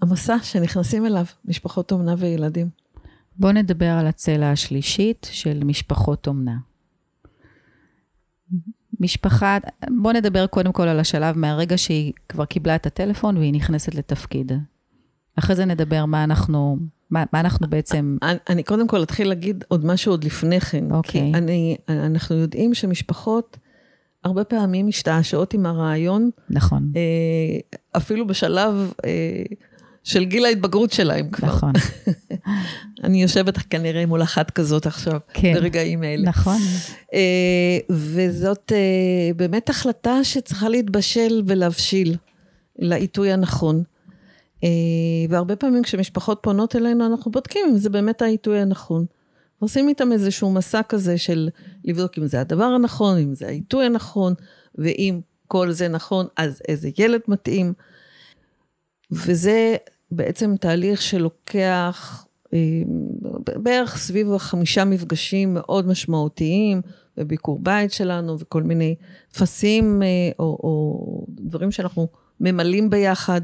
המסע 0.03 0.37
שנכנסים 0.43 1.07
אליו, 1.07 1.25
משפחות 1.45 1.93
אומנה 1.93 2.15
וילדים. 2.19 2.82
בואו 3.37 3.53
נדבר 3.53 3.91
על 3.91 4.07
הצלע 4.07 4.51
השלישית 4.51 5.27
של 5.33 5.65
משפחות 5.65 6.27
אומנה. 6.27 6.57
משפחה, 9.01 9.59
בואו 10.03 10.15
נדבר 10.15 10.47
קודם 10.47 10.73
כל 10.73 10.89
על 10.89 11.01
השלב 11.01 11.39
מהרגע 11.39 11.79
שהיא 11.79 12.13
כבר 12.29 12.45
קיבלה 12.45 12.75
את 12.75 12.87
הטלפון 12.87 13.37
והיא 13.37 13.53
נכנסת 13.53 13.95
לתפקיד. 13.95 14.53
אחרי 15.39 15.57
זה 15.57 15.65
נדבר 15.65 16.05
מה 16.05 16.25
אנחנו, 16.25 16.77
מה, 17.11 17.25
מה 17.33 17.41
אנחנו 17.41 17.71
בעצם, 17.71 18.17
אני, 18.23 18.39
אני 18.49 18.63
קודם 18.63 18.89
כל 18.89 19.03
אתחיל 19.03 19.29
להגיד 19.29 19.65
עוד 19.69 19.85
משהו 19.85 20.13
עוד 20.13 20.25
לפני 20.25 20.61
כן. 20.61 20.93
אוקיי. 20.93 21.21
כי 21.21 21.39
אני, 21.39 21.77
אנחנו 21.89 22.37
יודעים 22.37 22.75
שמשפחות 22.75 23.57
הרבה 24.25 24.45
פעמים 24.45 24.87
משתעשעות 24.87 25.55
עם 25.55 25.67
הרעיון, 25.67 26.31
נכון, 26.51 26.93
אה, 26.97 27.79
אפילו 27.97 28.27
בשלב 28.27 28.93
אה, 29.05 29.43
של 30.05 30.25
גיל 30.25 30.45
ההתבגרות 30.45 30.93
שלהם 30.93 31.31
כבר. 31.31 31.49
נכון, 31.49 31.73
אני 33.05 33.23
יושבת 33.23 33.59
כנראה 33.59 34.07
מול 34.07 34.23
אחת 34.23 34.51
כזאת 34.51 34.87
עכשיו, 34.87 35.21
כן. 35.35 35.55
ברגעים 35.55 36.03
האלה. 36.03 36.29
נכון, 36.29 36.59
אה, 37.15 37.79
וזאת 37.91 38.73
אה, 38.73 39.35
באמת 39.37 39.71
החלטה 39.71 40.25
שצריכה 40.25 40.69
להתבשל 40.69 41.43
ולהבשיל 41.47 42.17
לעיתוי 42.79 43.33
הנכון. 43.33 43.83
אה, 44.65 44.69
והרבה 45.29 45.57
פעמים 45.57 45.83
כשמשפחות 45.83 46.39
פונות 46.43 46.77
אלינו, 46.77 47.07
אנחנו 47.07 47.31
בודקים 47.31 47.63
אם 47.71 47.79
זה 47.79 47.91
באמת 47.91 48.23
העיתוי 48.23 48.61
הנכון. 48.61 49.05
עושים 49.59 49.89
איתם 49.89 50.13
איזשהו 50.13 50.53
מסע 50.53 50.81
כזה 50.89 51.19
של 51.19 51.49
לבדוק 51.85 52.19
אם 52.19 52.27
זה 52.27 52.41
הדבר 52.41 52.65
הנכון, 52.65 53.19
אם 53.19 53.35
זה 53.35 53.47
העיתוי 53.47 53.87
הנכון, 53.87 54.35
ואם 54.75 55.21
כל 55.49 55.71
זה 55.71 55.89
נכון, 55.89 56.27
אז 56.37 56.63
איזה 56.69 56.91
ילד 56.99 57.21
מתאים. 57.29 57.73
וזה 59.13 59.77
בעצם 60.11 60.57
תהליך 60.57 61.03
שלוקח 61.03 62.27
אה, 62.55 62.59
בערך 63.57 63.97
סביב 63.97 64.33
החמישה 64.33 64.85
מפגשים 64.85 65.55
מאוד 65.55 65.87
משמעותיים, 65.87 66.81
בביקור 67.17 67.59
בית 67.59 67.93
שלנו 67.93 68.39
וכל 68.39 68.63
מיני 68.63 68.95
טפסים 69.33 70.03
אה, 70.03 70.09
או, 70.39 70.45
או 70.45 71.27
דברים 71.29 71.73
שאנחנו 71.73 72.09
ממלאים 72.41 72.91
ביחד, 72.91 73.41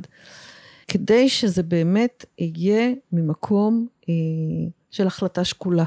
כדי 0.88 1.28
שזה 1.28 1.62
באמת 1.62 2.24
יהיה 2.38 2.92
ממקום 3.12 3.86
אה, 4.08 4.14
של 4.90 5.06
החלטה 5.06 5.44
שקולה. 5.44 5.84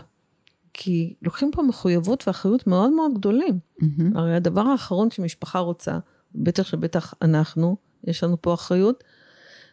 כי 0.74 1.13
לוקחים 1.22 1.52
פה 1.52 1.62
מחויבות 1.62 2.28
ואחריות 2.28 2.67
מאוד 2.67 2.91
מאוד 2.91 3.12
גדולים. 3.13 3.60
מהמם, 3.80 4.17
הרי 4.17 4.36
הדבר 4.36 4.62
האחרון 4.62 5.12
שמשפחה 5.12 5.60
רוצה, 5.60 5.98
בטח 6.36 6.63
שבטח 6.63 7.13
אנחנו, 7.22 7.78
יש 8.04 8.24
לנו 8.24 8.41
פה 8.41 8.54
אחריות, 8.54 9.04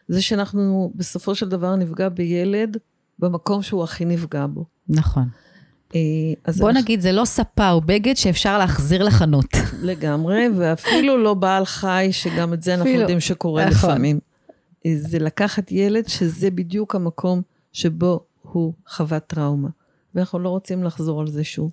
זה 0.09 0.21
שאנחנו 0.21 0.91
בסופו 0.95 1.35
של 1.35 1.49
דבר 1.49 1.75
נפגע 1.75 2.09
בילד 2.09 2.77
במקום 3.19 3.61
שהוא 3.61 3.83
הכי 3.83 4.05
נפגע 4.05 4.45
בו. 4.47 4.65
נכון. 4.89 5.27
אה, 5.95 5.99
אז 6.45 6.59
בוא 6.59 6.69
אנחנו- 6.69 6.81
נגיד, 6.81 7.01
זה 7.01 7.11
לא 7.11 7.25
ספה 7.25 7.71
או 7.71 7.81
בגד 7.81 8.13
שאפשר 8.17 8.57
להחזיר 8.57 9.03
לחנות. 9.03 9.45
לגמרי, 9.81 10.45
ואפילו 10.57 11.23
לא 11.23 11.33
בעל 11.33 11.65
חי, 11.65 12.07
שגם 12.11 12.53
את 12.53 12.63
זה 12.63 12.71
אנחנו 12.73 12.85
אפילו- 12.89 12.99
יודעים 13.01 13.19
שקורה 13.19 13.65
נכון. 13.65 13.89
לפעמים. 13.89 14.19
אה, 14.85 14.91
זה 14.97 15.19
לקחת 15.19 15.71
ילד 15.71 16.07
שזה 16.07 16.51
בדיוק 16.51 16.95
המקום 16.95 17.41
שבו 17.73 18.19
הוא 18.41 18.73
חווה 18.89 19.19
טראומה, 19.19 19.69
ואנחנו 20.15 20.39
לא 20.39 20.49
רוצים 20.49 20.83
לחזור 20.83 21.21
על 21.21 21.27
זה 21.27 21.43
שוב. 21.43 21.71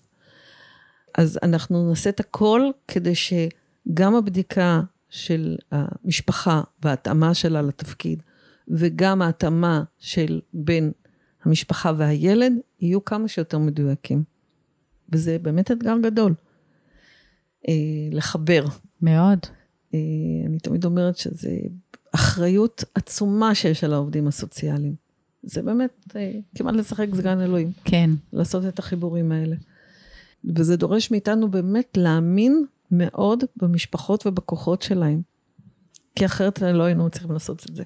אז 1.18 1.38
אנחנו 1.42 1.88
נעשה 1.88 2.10
את 2.10 2.20
הכל 2.20 2.60
כדי 2.88 3.12
שגם 3.14 4.14
הבדיקה 4.14 4.80
של 5.08 5.56
המשפחה 5.70 6.62
וההתאמה 6.82 7.34
שלה 7.34 7.62
לתפקיד, 7.62 8.22
וגם 8.68 9.22
ההתאמה 9.22 9.82
של 9.98 10.40
בין 10.52 10.92
המשפחה 11.44 11.92
והילד, 11.96 12.52
יהיו 12.80 13.04
כמה 13.04 13.28
שיותר 13.28 13.58
מדויקים. 13.58 14.22
וזה 15.12 15.38
באמת 15.38 15.70
אתגר 15.70 15.96
גדול. 16.02 16.34
אה, 17.68 17.74
לחבר. 18.12 18.64
מאוד. 19.02 19.38
אה, 19.94 19.98
אני 20.46 20.58
תמיד 20.58 20.84
אומרת 20.84 21.16
שזו 21.16 21.50
אחריות 22.14 22.84
עצומה 22.94 23.54
שיש 23.54 23.84
על 23.84 23.92
העובדים 23.92 24.26
הסוציאליים. 24.26 24.94
זה 25.42 25.62
באמת 25.62 26.16
אה, 26.16 26.32
כמעט 26.54 26.74
לשחק 26.74 27.06
סגן 27.14 27.40
אלוהים, 27.40 27.72
כן, 27.84 28.10
לעשות 28.32 28.64
את 28.66 28.78
החיבורים 28.78 29.32
האלה. 29.32 29.56
וזה 30.44 30.76
דורש 30.76 31.10
מאיתנו 31.10 31.50
באמת 31.50 31.96
להאמין 31.96 32.64
מאוד 32.90 33.44
במשפחות 33.56 34.26
ובכוחות 34.26 34.82
שלהם, 34.82 35.22
כי 36.16 36.26
אחרת 36.26 36.62
לא 36.62 36.82
היינו 36.82 37.10
צריכים 37.10 37.32
לעשות 37.32 37.66
את 37.70 37.74
זה. 37.74 37.82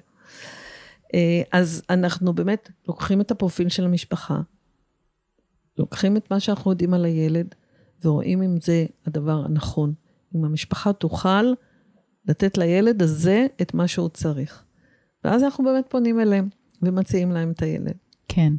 אה, 1.13 1.41
אז 1.51 1.83
אנחנו 1.89 2.33
באמת 2.33 2.69
לוקחים 2.87 3.21
את 3.21 3.31
הפרופיל 3.31 3.69
של 3.69 3.85
המשפחה, 3.85 4.41
לוקחים 5.77 6.17
את 6.17 6.31
מה 6.31 6.39
שאנחנו 6.39 6.71
יודעים 6.71 6.93
על 6.93 7.05
הילד, 7.05 7.55
ורואים 8.03 8.43
אם 8.43 8.61
זה 8.61 8.85
הדבר 9.05 9.45
הנכון. 9.45 9.93
אם 10.35 10.45
המשפחה 10.45 10.93
תוכל 10.93 11.53
לתת 12.25 12.57
לילד 12.57 13.01
הזה 13.01 13.45
את 13.61 13.73
מה 13.73 13.87
שהוא 13.87 14.09
צריך. 14.09 14.63
ואז 15.23 15.43
אנחנו 15.43 15.63
באמת 15.63 15.85
פונים 15.89 16.19
אליהם 16.19 16.49
ומציעים 16.81 17.31
להם 17.31 17.51
את 17.51 17.61
הילד. 17.61 17.93
כן. 18.27 18.53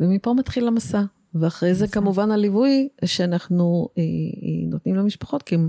ומפה 0.00 0.34
מתחיל 0.34 0.68
המסע. 0.68 1.02
ואחרי 1.34 1.74
זה 1.74 1.88
כמובן 1.88 2.30
הליווי 2.30 2.88
שאנחנו 3.04 3.88
אה, 3.98 4.02
אה, 4.02 4.70
נותנים 4.70 4.96
למשפחות, 4.96 5.42
כי 5.42 5.54
הן 5.54 5.68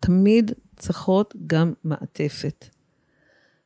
תמיד 0.00 0.52
צריכות 0.76 1.34
גם 1.46 1.72
מעטפת. 1.84 2.64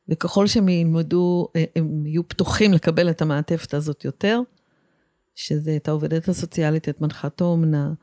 וככל 0.09 0.47
שהם 0.47 0.69
ילמדו, 0.69 1.47
אה, 1.55 1.63
הם 1.75 2.05
יהיו 2.05 2.27
פתוחים 2.27 2.73
לקבל 2.73 3.09
את 3.09 3.21
המעטפת 3.21 3.73
הזאת 3.73 4.05
יותר, 4.05 4.41
שזה 5.35 5.75
את 5.75 5.87
העובדת 5.87 6.27
הסוציאלית, 6.27 6.89
את 6.89 7.01
מנחת 7.01 7.41
האומנה, 7.41 7.93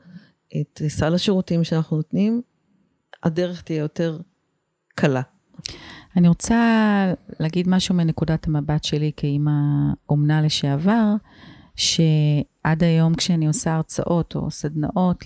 את 0.61 0.81
סל 0.87 1.13
השירותים 1.13 1.63
שאנחנו 1.63 1.97
נותנים, 1.97 2.41
הדרך 3.23 3.61
תהיה 3.61 3.79
יותר 3.79 4.19
קלה. 4.95 5.21
אני 6.15 6.27
רוצה 6.27 7.13
להגיד 7.39 7.67
משהו 7.69 7.95
מנקודת 7.95 8.47
המבט 8.47 8.83
שלי 8.83 9.11
כאימא 9.17 9.51
אומנה 10.09 10.41
לשעבר, 10.41 11.15
שעד 11.75 12.83
היום 12.83 13.15
כשאני 13.15 13.47
עושה 13.47 13.75
הרצאות 13.75 14.35
או 14.35 14.51
סדנאות 14.51 15.25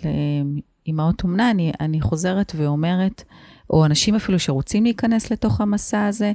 לאימהות 0.86 1.24
אומנה, 1.24 1.52
אני, 1.52 1.72
אני 1.80 2.02
חוזרת 2.02 2.52
ואומרת, 2.56 3.24
או 3.70 3.86
אנשים 3.86 4.16
אפילו 4.16 4.40
שרוצים 4.40 4.84
להיכנס 4.84 5.32
לתוך 5.32 5.62
המסע 5.62 6.06
הזה, 6.06 6.32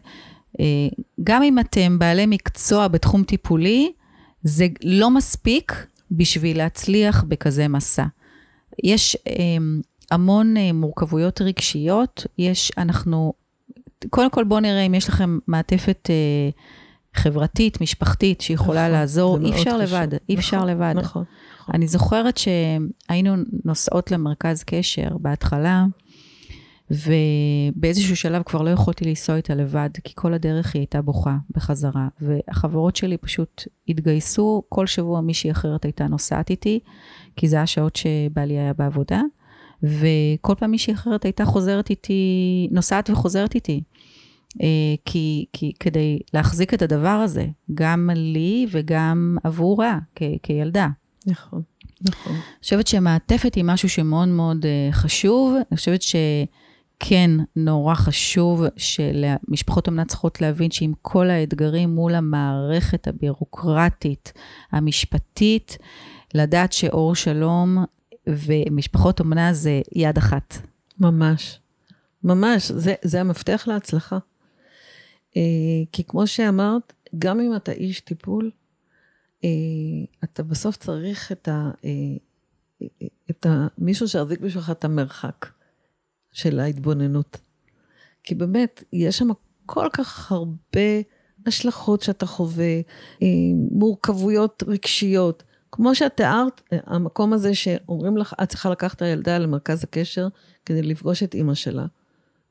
אה, 0.61 0.89
גם 1.25 1.43
אם 1.43 1.59
אתם 1.59 1.99
בעלי 1.99 2.27
מקצוע 2.27 2.89
בתחום 2.89 3.25
טיפולי, 3.25 3.93
זה 4.43 4.67
לא 4.85 5.11
מספיק 5.11 5.87
בשביל 6.11 6.59
להצליח 6.59 7.25
בכזה 7.29 7.69
מסע. 7.69 8.05
יש 8.85 9.17
אה, 9.27 9.57
המון 10.11 10.57
אה, 10.57 10.73
מורכבויות 10.73 11.41
רגשיות, 11.41 12.27
יש, 12.39 12.73
אנחנו, 12.79 13.33
קודם 14.11 14.31
כל 14.31 14.45
בואו 14.45 14.61
נראה 14.61 14.81
אם 14.81 14.95
יש 14.95 15.09
לכם 15.09 15.39
מעטפת 15.47 16.09
אה, 16.11 16.51
חברתית, 17.15 17.81
משפחתית, 17.81 18.41
שיכולה 18.41 18.81
נכון, 18.81 18.93
לעזור, 18.93 19.39
אי 19.41 19.51
אפשר 19.53 19.79
חשוב. 19.83 19.99
לבד, 19.99 20.09
אי 20.29 20.35
אפשר 20.35 20.57
נכון, 20.57 20.69
לבד. 20.69 20.95
נכון. 20.97 21.25
אני 21.75 21.87
זוכרת 21.87 22.37
שהיינו 22.37 23.35
נוסעות 23.65 24.11
למרכז 24.11 24.63
קשר 24.63 25.09
בהתחלה, 25.21 25.85
ובאיזשהו 26.91 28.17
שלב 28.17 28.43
כבר 28.43 28.63
לא 28.63 28.71
יכולתי 28.71 29.05
לנסוע 29.05 29.37
איתה 29.37 29.55
לבד, 29.55 29.91
כי 30.05 30.13
כל 30.15 30.35
הדרך 30.35 30.75
היא 30.75 30.81
הייתה 30.81 31.03
בוכה 31.03 31.37
בחזרה. 31.51 32.09
והחברות 32.21 32.97
שלי 32.97 33.17
פשוט 33.17 33.63
התגייסו, 33.89 34.63
כל 34.69 34.87
שבוע 34.87 35.21
מישהי 35.21 35.51
אחרת 35.51 35.85
הייתה 35.85 36.07
נוסעת 36.07 36.51
איתי, 36.51 36.81
כי 37.37 37.49
זה 37.49 37.63
השעות 37.63 37.97
שבעלי 37.97 38.59
היה 38.59 38.73
בעבודה, 38.73 39.21
וכל 39.83 40.55
פעם 40.59 40.71
מישהי 40.71 40.95
אחרת 40.95 41.25
הייתה 41.25 41.45
חוזרת 41.45 41.91
איתי, 41.91 42.69
נוסעת 42.71 43.11
וחוזרת 43.11 43.55
איתי. 43.55 43.83
אה, 44.63 44.67
כי, 45.05 45.47
כי 45.53 45.73
כדי 45.81 46.19
להחזיק 46.35 46.75
את 46.75 46.83
הדבר 46.83 47.09
הזה, 47.09 47.47
גם 47.75 48.11
לי 48.15 48.67
וגם 48.71 49.37
עבורה 49.45 49.99
כ, 50.15 50.23
כילדה. 50.43 50.89
נכון, 51.27 51.63
נכון. 52.03 52.33
אני 52.33 52.43
חושבת 52.63 52.87
שמעטפת 52.87 53.55
היא 53.55 53.65
משהו 53.65 53.89
שמאוד 53.89 54.29
מאוד 54.29 54.67
אה, 54.67 54.93
חשוב. 54.93 55.55
אני 55.71 55.77
חושבת 55.77 56.03
שכן, 56.03 57.31
נורא 57.57 57.95
חשוב 57.95 58.63
שמשפחות 58.77 59.87
אומנה 59.87 60.05
צריכות 60.05 60.41
להבין 60.41 60.71
שעם 60.71 60.93
כל 61.03 61.31
האתגרים 61.31 61.95
מול 61.95 62.15
המערכת 62.15 63.09
הבירוקרטית, 63.09 64.33
המשפטית, 64.73 65.79
לדעת 66.35 66.73
שאור 66.73 67.15
שלום 67.15 67.85
ומשפחות 68.27 69.21
אומנה 69.21 69.53
זה 69.53 69.81
יד 69.93 70.19
אחת. 70.19 70.59
ממש. 71.01 71.61
ממש, 72.25 72.71
זה, 72.71 72.95
זה 73.03 73.21
המפתח 73.21 73.65
להצלחה. 73.67 74.19
אה, 75.37 75.43
כי 75.93 76.05
כמו 76.05 76.27
שאמרת, 76.27 76.93
גם 77.19 77.41
אם 77.41 77.57
אתה 77.57 77.73
איש 77.73 78.01
טיפול, 78.01 78.51
אה, 79.45 79.49
אתה 80.25 80.43
בסוף 80.43 80.77
צריך 80.77 81.33
את, 81.33 81.49
ה, 81.49 81.71
אה, 81.85 82.87
את 83.31 83.47
ה, 83.47 83.67
מישהו 83.79 84.09
שיחזיק 84.09 84.41
בשבילך 84.41 84.71
את 84.71 84.85
המרחק 84.85 85.47
של 86.33 86.61
ההתבוננות. 86.61 87.37
כי 88.23 88.35
באמת, 88.35 88.85
יש 88.93 89.19
שם 89.19 89.29
כל 89.67 89.89
כך 89.93 90.33
הרבה 90.33 90.81
השלכות 91.47 92.03
שאתה 92.03 92.27
חווה, 92.27 92.81
מורכבויות 93.71 94.63
רגשיות. 94.67 95.43
כמו 95.73 95.95
שאת 95.95 96.17
תיארת, 96.17 96.61
המקום 96.73 97.33
הזה 97.33 97.55
שאומרים 97.55 98.17
לך, 98.17 98.35
את 98.43 98.49
צריכה 98.49 98.71
לקחת 98.71 98.97
את 98.97 99.03
הילדה 99.03 99.39
למרכז 99.39 99.85
הקשר 99.85 100.29
כדי 100.67 100.83
לפגוש 100.83 101.23
את 101.23 101.35
אימא 101.35 101.55
שלה. 101.55 101.87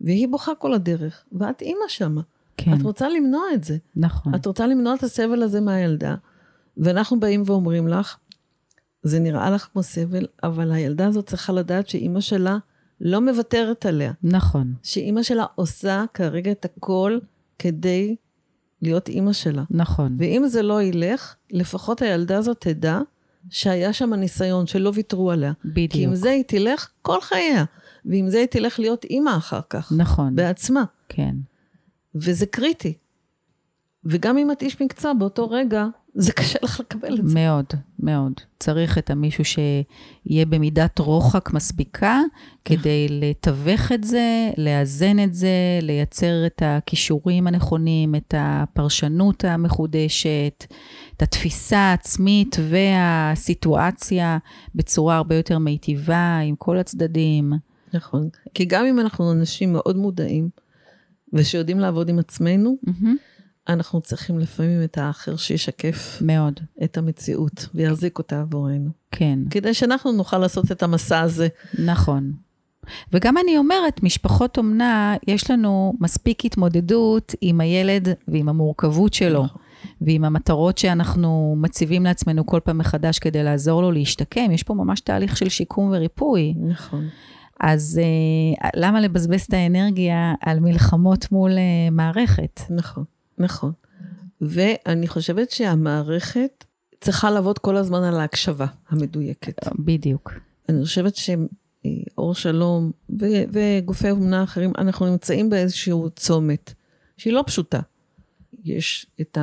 והיא 0.01 0.27
בוכה 0.27 0.55
כל 0.55 0.73
הדרך, 0.73 1.25
ואת 1.31 1.61
אימא 1.61 1.87
שמה. 1.87 2.21
כן. 2.57 2.73
את 2.73 2.81
רוצה 2.81 3.09
למנוע 3.09 3.43
את 3.53 3.63
זה. 3.63 3.77
נכון. 3.95 4.35
את 4.35 4.45
רוצה 4.45 4.67
למנוע 4.67 4.95
את 4.95 5.03
הסבל 5.03 5.43
הזה 5.43 5.61
מהילדה, 5.61 6.15
ואנחנו 6.77 7.19
באים 7.19 7.43
ואומרים 7.45 7.87
לך, 7.87 8.17
זה 9.03 9.19
נראה 9.19 9.49
לך 9.49 9.67
כמו 9.73 9.83
סבל, 9.83 10.25
אבל 10.43 10.71
הילדה 10.71 11.07
הזאת 11.07 11.25
צריכה 11.25 11.53
לדעת 11.53 11.89
שאימא 11.89 12.21
שלה 12.21 12.57
לא 13.01 13.21
מוותרת 13.21 13.85
עליה. 13.85 14.11
נכון. 14.23 14.73
שאימא 14.83 15.23
שלה 15.23 15.45
עושה 15.55 16.03
כרגע 16.13 16.51
את 16.51 16.65
הכל 16.65 17.19
כדי 17.59 18.15
להיות 18.81 19.09
אימא 19.09 19.33
שלה. 19.33 19.63
נכון. 19.69 20.15
ואם 20.19 20.47
זה 20.47 20.61
לא 20.61 20.81
ילך, 20.81 21.35
לפחות 21.51 22.01
הילדה 22.01 22.37
הזאת 22.37 22.57
תדע 22.59 22.99
שהיה 23.49 23.93
שם 23.93 24.13
ניסיון, 24.13 24.67
שלא 24.67 24.91
ויתרו 24.93 25.31
עליה. 25.31 25.53
בדיוק. 25.65 25.91
כי 25.91 26.03
עם 26.03 26.15
זה 26.15 26.29
היא 26.29 26.43
תלך 26.47 26.89
כל 27.01 27.21
חייה, 27.21 27.63
ועם 28.05 28.29
זה 28.29 28.37
היא 28.37 28.47
תלך 28.47 28.79
להיות 28.79 29.03
אימא 29.03 29.37
אחר 29.37 29.59
כך. 29.69 29.91
נכון. 29.97 30.35
בעצמה. 30.35 30.83
כן. 31.09 31.35
וזה 32.15 32.45
קריטי. 32.45 32.93
וגם 34.05 34.37
אם 34.37 34.51
את 34.51 34.61
איש 34.61 34.81
מקצוע, 34.81 35.13
באותו 35.13 35.49
רגע, 35.49 35.85
זה 36.15 36.33
קשה 36.33 36.59
לך 36.63 36.79
לקבל 36.79 37.19
את 37.19 37.27
זה. 37.27 37.35
מאוד, 37.35 37.65
מאוד. 37.99 38.33
צריך 38.59 38.97
את 38.97 39.09
המישהו 39.09 39.43
שיהיה 39.45 40.45
במידת 40.45 40.99
רוחק 40.99 41.53
מספיקה, 41.53 42.19
כדי 42.65 43.07
לתווך 43.09 43.91
את 43.91 44.03
זה, 44.03 44.51
לאזן 44.57 45.23
את 45.23 45.33
זה, 45.33 45.79
לייצר 45.81 46.45
את 46.45 46.61
הכישורים 46.65 47.47
הנכונים, 47.47 48.15
את 48.15 48.33
הפרשנות 48.37 49.45
המחודשת, 49.45 50.65
את 51.17 51.21
התפיסה 51.21 51.77
העצמית 51.77 52.55
והסיטואציה 52.69 54.37
בצורה 54.75 55.17
הרבה 55.17 55.35
יותר 55.35 55.57
מיטיבה 55.57 56.37
עם 56.37 56.55
כל 56.55 56.77
הצדדים. 56.77 57.53
נכון. 57.93 58.29
כי 58.53 58.65
גם 58.65 58.85
אם 58.85 58.99
אנחנו 58.99 59.31
אנשים 59.31 59.73
מאוד 59.73 59.97
מודעים, 59.97 60.49
ושיודעים 61.33 61.79
לעבוד 61.79 62.09
עם 62.09 62.19
עצמנו, 62.19 62.77
mm-hmm. 62.87 63.07
אנחנו 63.69 64.01
צריכים 64.01 64.39
לפעמים 64.39 64.83
את 64.83 64.97
האחר 64.97 65.35
שישקף 65.35 66.17
מאוד 66.21 66.59
את 66.83 66.97
המציאות 66.97 67.67
ויחזיק 67.75 68.17
אותה 68.17 68.41
עבורנו. 68.41 68.89
כן. 69.11 69.39
כדי 69.49 69.73
שאנחנו 69.73 70.11
נוכל 70.11 70.37
לעשות 70.37 70.71
את 70.71 70.83
המסע 70.83 71.19
הזה. 71.19 71.47
נכון. 71.79 72.31
וגם 73.13 73.37
אני 73.37 73.57
אומרת, 73.57 74.03
משפחות 74.03 74.57
אומנה, 74.57 75.15
יש 75.27 75.51
לנו 75.51 75.93
מספיק 75.99 76.45
התמודדות 76.45 77.35
עם 77.41 77.61
הילד 77.61 78.07
ועם 78.27 78.49
המורכבות 78.49 79.13
שלו, 79.13 79.43
נכון. 79.43 79.61
ועם 80.01 80.25
המטרות 80.25 80.77
שאנחנו 80.77 81.55
מציבים 81.57 82.03
לעצמנו 82.03 82.45
כל 82.45 82.59
פעם 82.63 82.77
מחדש 82.77 83.19
כדי 83.19 83.43
לעזור 83.43 83.81
לו 83.81 83.91
להשתקם. 83.91 84.51
יש 84.51 84.63
פה 84.63 84.73
ממש 84.73 84.99
תהליך 84.99 85.37
של 85.37 85.49
שיקום 85.49 85.89
וריפוי. 85.91 86.53
נכון. 86.57 87.07
אז 87.59 88.01
uh, 88.01 88.67
למה 88.75 89.01
לבזבז 89.01 89.41
את 89.41 89.53
האנרגיה 89.53 90.33
על 90.41 90.59
מלחמות 90.59 91.31
מול 91.31 91.51
uh, 91.51 91.91
מערכת? 91.91 92.61
נכון, 92.69 93.03
נכון. 93.37 93.71
ואני 94.41 95.07
חושבת 95.07 95.51
שהמערכת 95.51 96.65
צריכה 97.01 97.31
לעבוד 97.31 97.59
כל 97.59 97.77
הזמן 97.77 98.03
על 98.03 98.19
ההקשבה 98.19 98.65
המדויקת. 98.89 99.67
בדיוק. 99.79 100.33
אני 100.69 100.83
חושבת 100.83 101.15
שאור 101.15 102.35
שלום 102.35 102.91
ו- 103.21 103.43
וגופי 103.51 104.11
אומנה 104.11 104.43
אחרים, 104.43 104.71
אנחנו 104.77 105.05
נמצאים 105.05 105.49
באיזשהו 105.49 106.09
צומת 106.15 106.73
שהיא 107.17 107.33
לא 107.33 107.43
פשוטה. 107.47 107.79
יש 108.65 109.05
את 109.21 109.37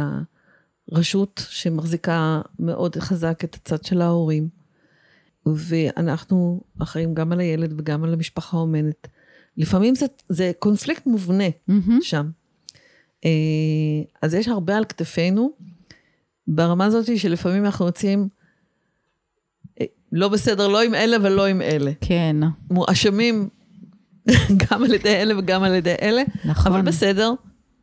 הרשות 0.93 1.47
שמחזיקה 1.51 2.41
מאוד 2.59 2.97
חזק 2.97 3.45
את 3.45 3.55
הצד 3.55 3.85
של 3.85 4.01
ההורים. 4.03 4.49
ואנחנו 5.47 6.61
אחראים 6.83 7.15
גם 7.15 7.33
על 7.33 7.41
הילד 7.41 7.75
וגם 7.79 8.05
על 8.05 8.13
המשפחה 8.13 8.57
האומנת. 8.57 9.09
לפעמים 9.57 9.95
זה, 9.95 10.07
זה 10.29 10.53
קונפליקט 10.59 11.07
מובנה 11.07 11.49
mm-hmm. 11.49 11.93
שם. 12.01 12.31
אה, 13.25 13.31
אז 14.23 14.35
יש 14.35 14.49
הרבה 14.49 14.77
על 14.77 14.85
כתפינו, 14.85 15.51
ברמה 16.47 16.85
הזאת 16.85 17.19
שלפעמים 17.19 17.65
אנחנו 17.65 17.87
יוצאים 17.87 18.29
אה, 19.81 19.87
לא 20.13 20.29
בסדר, 20.29 20.69
לא 20.69 20.83
עם 20.83 20.95
אלה 20.95 21.17
ולא 21.23 21.47
עם 21.47 21.63
אלה. 21.63 21.93
כן. 22.01 22.37
מואשמים 22.71 23.49
גם 24.71 24.83
על 24.83 24.95
ידי 24.95 25.15
אלה 25.15 25.39
וגם 25.39 25.63
על 25.63 25.75
ידי 25.75 25.95
אלה. 26.03 26.23
נכון. 26.45 26.73
אבל 26.73 26.83
בסדר, 26.83 27.33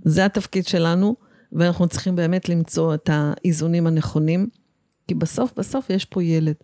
זה 0.06 0.26
התפקיד 0.26 0.68
שלנו, 0.68 1.16
ואנחנו 1.52 1.88
צריכים 1.88 2.16
באמת 2.16 2.50
למצוא 2.50 2.94
את 2.94 3.10
האיזונים 3.14 3.88
הנכונים, 3.88 4.48
כי 5.08 5.16
בסוף 5.16 5.54
בסוף 5.58 5.90
יש 5.90 6.06
פה 6.06 6.24
ילד. 6.24 6.56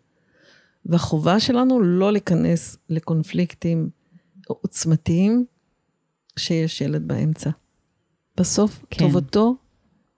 והחובה 0.86 1.39
שלנו 1.39 1.82
לא 1.82 2.12
להיכנס 2.12 2.78
לקונפליקטים 2.89 3.89
עוצמתיים 4.48 5.46
כשיש 6.36 6.82
ילד 6.82 7.08
באמצע. 7.08 7.50
בסוף, 8.38 8.86
כן. 8.89 9.06
טובתו 9.06 9.56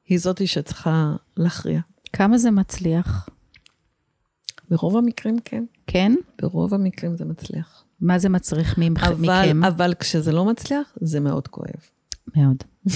היא 0.07 0.19
זאתי 0.19 0.47
שצריכה 0.47 1.15
להכריע. 1.37 1.79
כמה 2.13 2.37
זה 2.37 2.51
מצליח? 2.51 3.29
ברוב 4.69 4.97
המקרים 4.97 5.37
כן. 5.45 5.63
כן? 5.87 6.13
ברוב 6.41 6.73
המקרים 6.73 7.17
זה 7.17 7.25
מצליח. 7.25 7.85
מה 8.01 8.19
זה 8.19 8.29
מצריך 8.29 8.75
ממכם? 8.77 9.05
אבל, 9.05 9.63
אבל 9.67 9.93
כשזה 9.99 10.31
לא 10.31 10.45
מצליח, 10.45 10.97
זה 11.01 11.19
מאוד 11.19 11.47
כואב. 11.47 11.89
מאוד. 12.35 12.63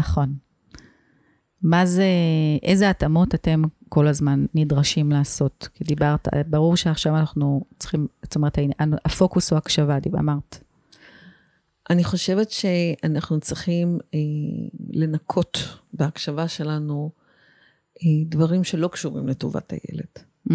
נכון. 0.00 0.34
מה 1.62 1.86
זה, 1.86 2.06
איזה 2.62 2.90
התאמות 2.90 3.34
אתם 3.34 3.62
כל 3.94 4.06
הזמן 4.06 4.46
נדרשים 4.54 5.12
לעשות? 5.12 5.68
כי 5.74 5.84
דיברת, 5.84 6.28
ברור 6.46 6.76
שעכשיו 6.76 7.16
אנחנו 7.16 7.64
צריכים, 7.78 8.06
זאת 8.22 8.36
אומרת, 8.36 8.58
הפוקוס 9.04 9.50
הוא 9.50 9.56
הקשבה, 9.56 9.98
אמרת. 10.18 10.64
אני 11.90 12.04
חושבת 12.04 12.50
שאנחנו 12.50 13.40
צריכים 13.40 13.98
אה, 14.14 14.18
לנקות 14.90 15.58
בהקשבה 15.92 16.48
שלנו 16.48 17.10
אה, 18.02 18.06
דברים 18.26 18.64
שלא 18.64 18.88
קשורים 18.88 19.28
לטובת 19.28 19.72
הילד. 19.72 20.26
Mm. 20.48 20.52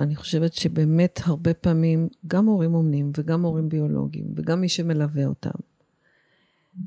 אני 0.00 0.16
חושבת 0.16 0.54
שבאמת 0.54 1.20
הרבה 1.24 1.54
פעמים, 1.54 2.08
גם 2.26 2.46
הורים 2.46 2.74
אומנים 2.74 3.12
וגם 3.18 3.42
הורים 3.42 3.68
ביולוגיים 3.68 4.26
וגם 4.36 4.60
מי 4.60 4.68
שמלווה 4.68 5.26
אותם, 5.26 5.58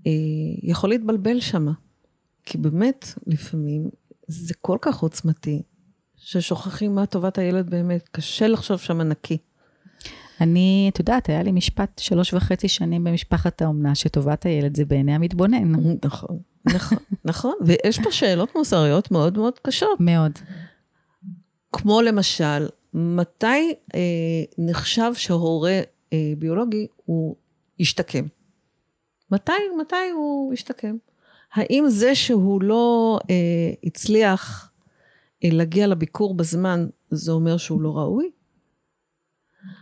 אה, 0.08 0.12
יכול 0.64 0.90
להתבלבל 0.90 1.40
שמה. 1.40 1.74
כי 2.46 2.58
באמת, 2.58 3.06
לפעמים 3.28 3.90
זה 4.28 4.54
כל 4.62 4.78
כך 4.82 5.00
עוצמתי, 5.00 5.62
ששוכחים 6.16 6.96
מה 6.96 7.06
טובת 7.06 7.38
הילד 7.38 7.70
באמת, 7.70 8.10
קשה 8.12 8.48
לחשוב 8.48 8.78
שם 8.78 9.02
נקי. 9.02 9.38
אני, 10.42 10.90
את 10.94 11.00
יודעת, 11.00 11.30
היה 11.30 11.44
לי 11.44 11.52
משפט 11.52 12.00
שלוש 12.00 12.34
וחצי 12.34 12.68
שנים 12.68 13.04
במשפחת 13.04 13.62
האומנה, 13.62 13.96
שטובת 13.96 14.46
הילד 14.46 14.78
זה 14.78 14.86
בעיני 14.86 15.16
המתבונן. 15.16 15.72
נכון, 16.06 16.40
נכון, 16.66 16.98
נכון. 17.26 17.54
ויש 17.66 18.00
פה 18.00 18.12
שאלות 18.12 18.56
מוסריות 18.56 19.12
מאוד 19.12 19.38
מאוד 19.38 19.60
קשות. 19.60 20.00
מאוד. 20.00 20.32
כמו 21.72 22.02
למשל, 22.02 22.68
מתי 22.94 23.74
אה, 23.96 24.00
נחשב 24.58 25.12
שהורה 25.16 25.80
אה, 26.14 26.34
ביולוגי 26.38 26.88
הוא 27.06 27.36
ישתקם. 27.80 28.26
מתי, 29.32 29.52
מתי 29.82 30.10
הוא 30.14 30.54
ישתקם? 30.54 30.96
האם 31.54 31.86
זה 31.88 32.16
שהוא 32.16 32.62
לא 32.62 33.20
אה, 33.30 33.36
הצליח 33.84 34.72
אה, 35.44 35.50
להגיע 35.52 35.88
לביקור 35.88 36.34
בזמן, 36.34 36.88
זה 37.10 37.32
אומר 37.32 37.58
שהוא 37.58 37.82
לא 37.82 37.98
ראוי? 37.98 38.32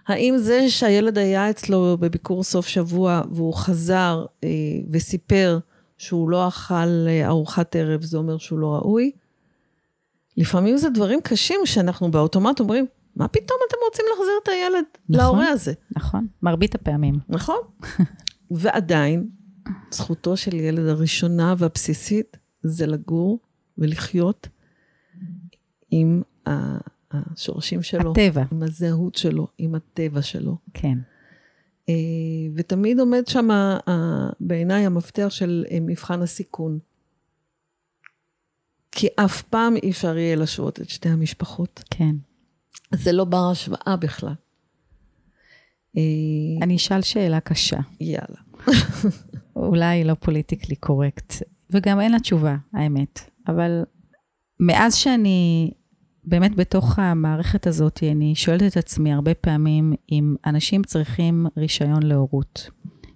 האם 0.08 0.38
זה 0.38 0.70
שהילד 0.70 1.18
היה 1.18 1.50
אצלו 1.50 1.98
בביקור 2.00 2.44
סוף 2.44 2.68
שבוע 2.68 3.22
והוא 3.32 3.54
חזר 3.54 4.26
אה, 4.44 4.50
וסיפר 4.92 5.60
שהוא 5.98 6.30
לא 6.30 6.48
אכל 6.48 7.08
אה, 7.08 7.28
ארוחת 7.28 7.76
ערב, 7.76 8.02
זה 8.02 8.18
אומר 8.18 8.38
שהוא 8.38 8.60
לא 8.60 8.68
ראוי? 8.68 9.12
לפעמים 10.38 10.78
זה 10.78 10.90
דברים 10.90 11.22
קשים 11.22 11.60
שאנחנו 11.66 12.12
באוטומט 12.12 12.60
אומרים, 12.60 12.86
מה 13.16 13.28
פתאום 13.28 13.60
אתם 13.68 13.78
רוצים 13.90 14.06
להחזיר 14.10 14.34
את 14.44 14.48
הילד 14.48 14.84
נכון, 15.10 15.26
להורה 15.26 15.48
הזה? 15.48 15.74
נכון, 15.92 16.28
מרבית 16.42 16.76
הפעמים. 16.76 17.16
נכון. 17.30 17.58
ועדיין, 18.52 19.30
זכותו 19.92 20.38
של 20.38 20.54
ילד 20.54 20.88
הראשונה 20.88 21.56
והבסיסית 21.58 22.38
זה 22.62 22.88
לגור 22.88 23.40
ולחיות 23.78 24.48
עם 25.92 26.22
השורשים 27.12 27.82
שלו. 27.82 28.12
הטבע. 28.12 28.44
עם 28.52 28.64
הזהות 28.64 29.16
שלו, 29.16 29.48
עם 29.58 29.76
הטבע 29.76 30.22
שלו. 30.22 30.58
כן. 30.74 30.98
אה, 31.90 31.94
ותמיד 32.56 33.00
עומד 33.00 33.28
שם 33.28 33.50
בעיניי 34.40 34.86
המפתח 34.86 35.28
של 35.30 35.66
אה, 35.72 35.78
מבחן 35.82 36.22
הסיכון. 36.22 36.80
כי 38.92 39.08
אף 39.16 39.42
פעם 39.42 39.76
אי 39.76 39.92
אפשר 39.92 40.18
יהיה 40.18 40.36
להשוות 40.36 40.82
את 40.82 40.90
שתי 40.90 41.10
המשפחות. 41.10 41.84
כן. 41.90 42.16
זה 42.94 43.12
לא 43.12 43.26
בר 43.26 43.50
השוואה 43.52 43.96
בכלל. 44.00 44.34
אה, 45.98 46.02
אני 46.62 46.76
אשאל 46.76 47.02
שאלה 47.02 47.40
קשה. 47.40 47.80
יאללה. 48.00 48.42
אולי 49.60 50.04
לא 50.04 50.14
פוליטיקלי 50.14 50.76
קורקט, 50.76 51.34
וגם 51.70 52.00
אין 52.00 52.12
לה 52.12 52.20
תשובה, 52.20 52.56
האמת. 52.74 53.30
אבל 53.48 53.84
מאז 54.60 54.96
שאני 54.96 55.72
באמת 56.24 56.56
בתוך 56.56 57.00
המערכת 57.00 57.68
הזאת, 57.68 58.00
אני 58.12 58.36
שואלת 58.36 58.62
את 58.62 58.78
עצמי 58.78 59.14
הרבה 59.14 59.34
פעמים 59.34 59.94
אם 60.12 60.36
אנשים 60.46 60.84
צריכים 60.84 61.46
רישיון 61.58 62.04
להורות. 62.04 62.70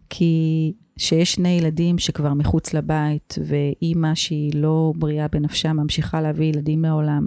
כי 0.09 0.73
שיש 0.97 1.33
שני 1.33 1.49
ילדים 1.49 1.97
שכבר 1.97 2.33
מחוץ 2.33 2.73
לבית, 2.73 3.35
ואימא 3.47 4.15
שהיא 4.15 4.51
לא 4.55 4.93
בריאה 4.95 5.27
בנפשה 5.27 5.73
ממשיכה 5.73 6.21
להביא 6.21 6.45
ילדים 6.45 6.85
לעולם, 6.85 7.25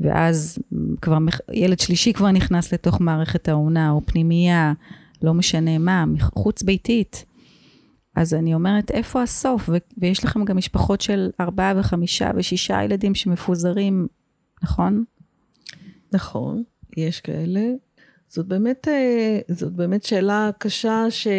ואז 0.00 0.58
כבר 1.02 1.18
ילד 1.52 1.78
שלישי 1.78 2.12
כבר 2.12 2.30
נכנס 2.30 2.72
לתוך 2.72 3.00
מערכת 3.00 3.48
האומנה, 3.48 3.90
או 3.90 4.00
פנימייה, 4.06 4.72
לא 5.22 5.34
משנה 5.34 5.78
מה, 5.78 6.04
חוץ 6.20 6.62
ביתית. 6.62 7.24
אז 8.20 8.34
אני 8.34 8.54
אומרת, 8.54 8.90
איפה 8.90 9.22
הסוף? 9.22 9.68
ו- 9.68 9.76
ויש 9.98 10.24
לכם 10.24 10.44
גם 10.44 10.56
משפחות 10.56 11.00
של 11.00 11.30
ארבעה 11.40 11.72
וחמישה 11.76 12.30
ושישה 12.36 12.84
ילדים 12.84 13.14
שמפוזרים, 13.14 14.08
נכון? 14.62 15.04
נכון, 16.12 16.62
יש 16.96 17.20
כאלה. 17.20 17.60
זאת 18.28 18.46
באמת, 18.46 18.88
אה, 18.88 19.38
זאת 19.48 19.72
באמת 19.72 20.02
שאלה 20.02 20.50
קשה 20.58 21.10
שאת 21.10 21.32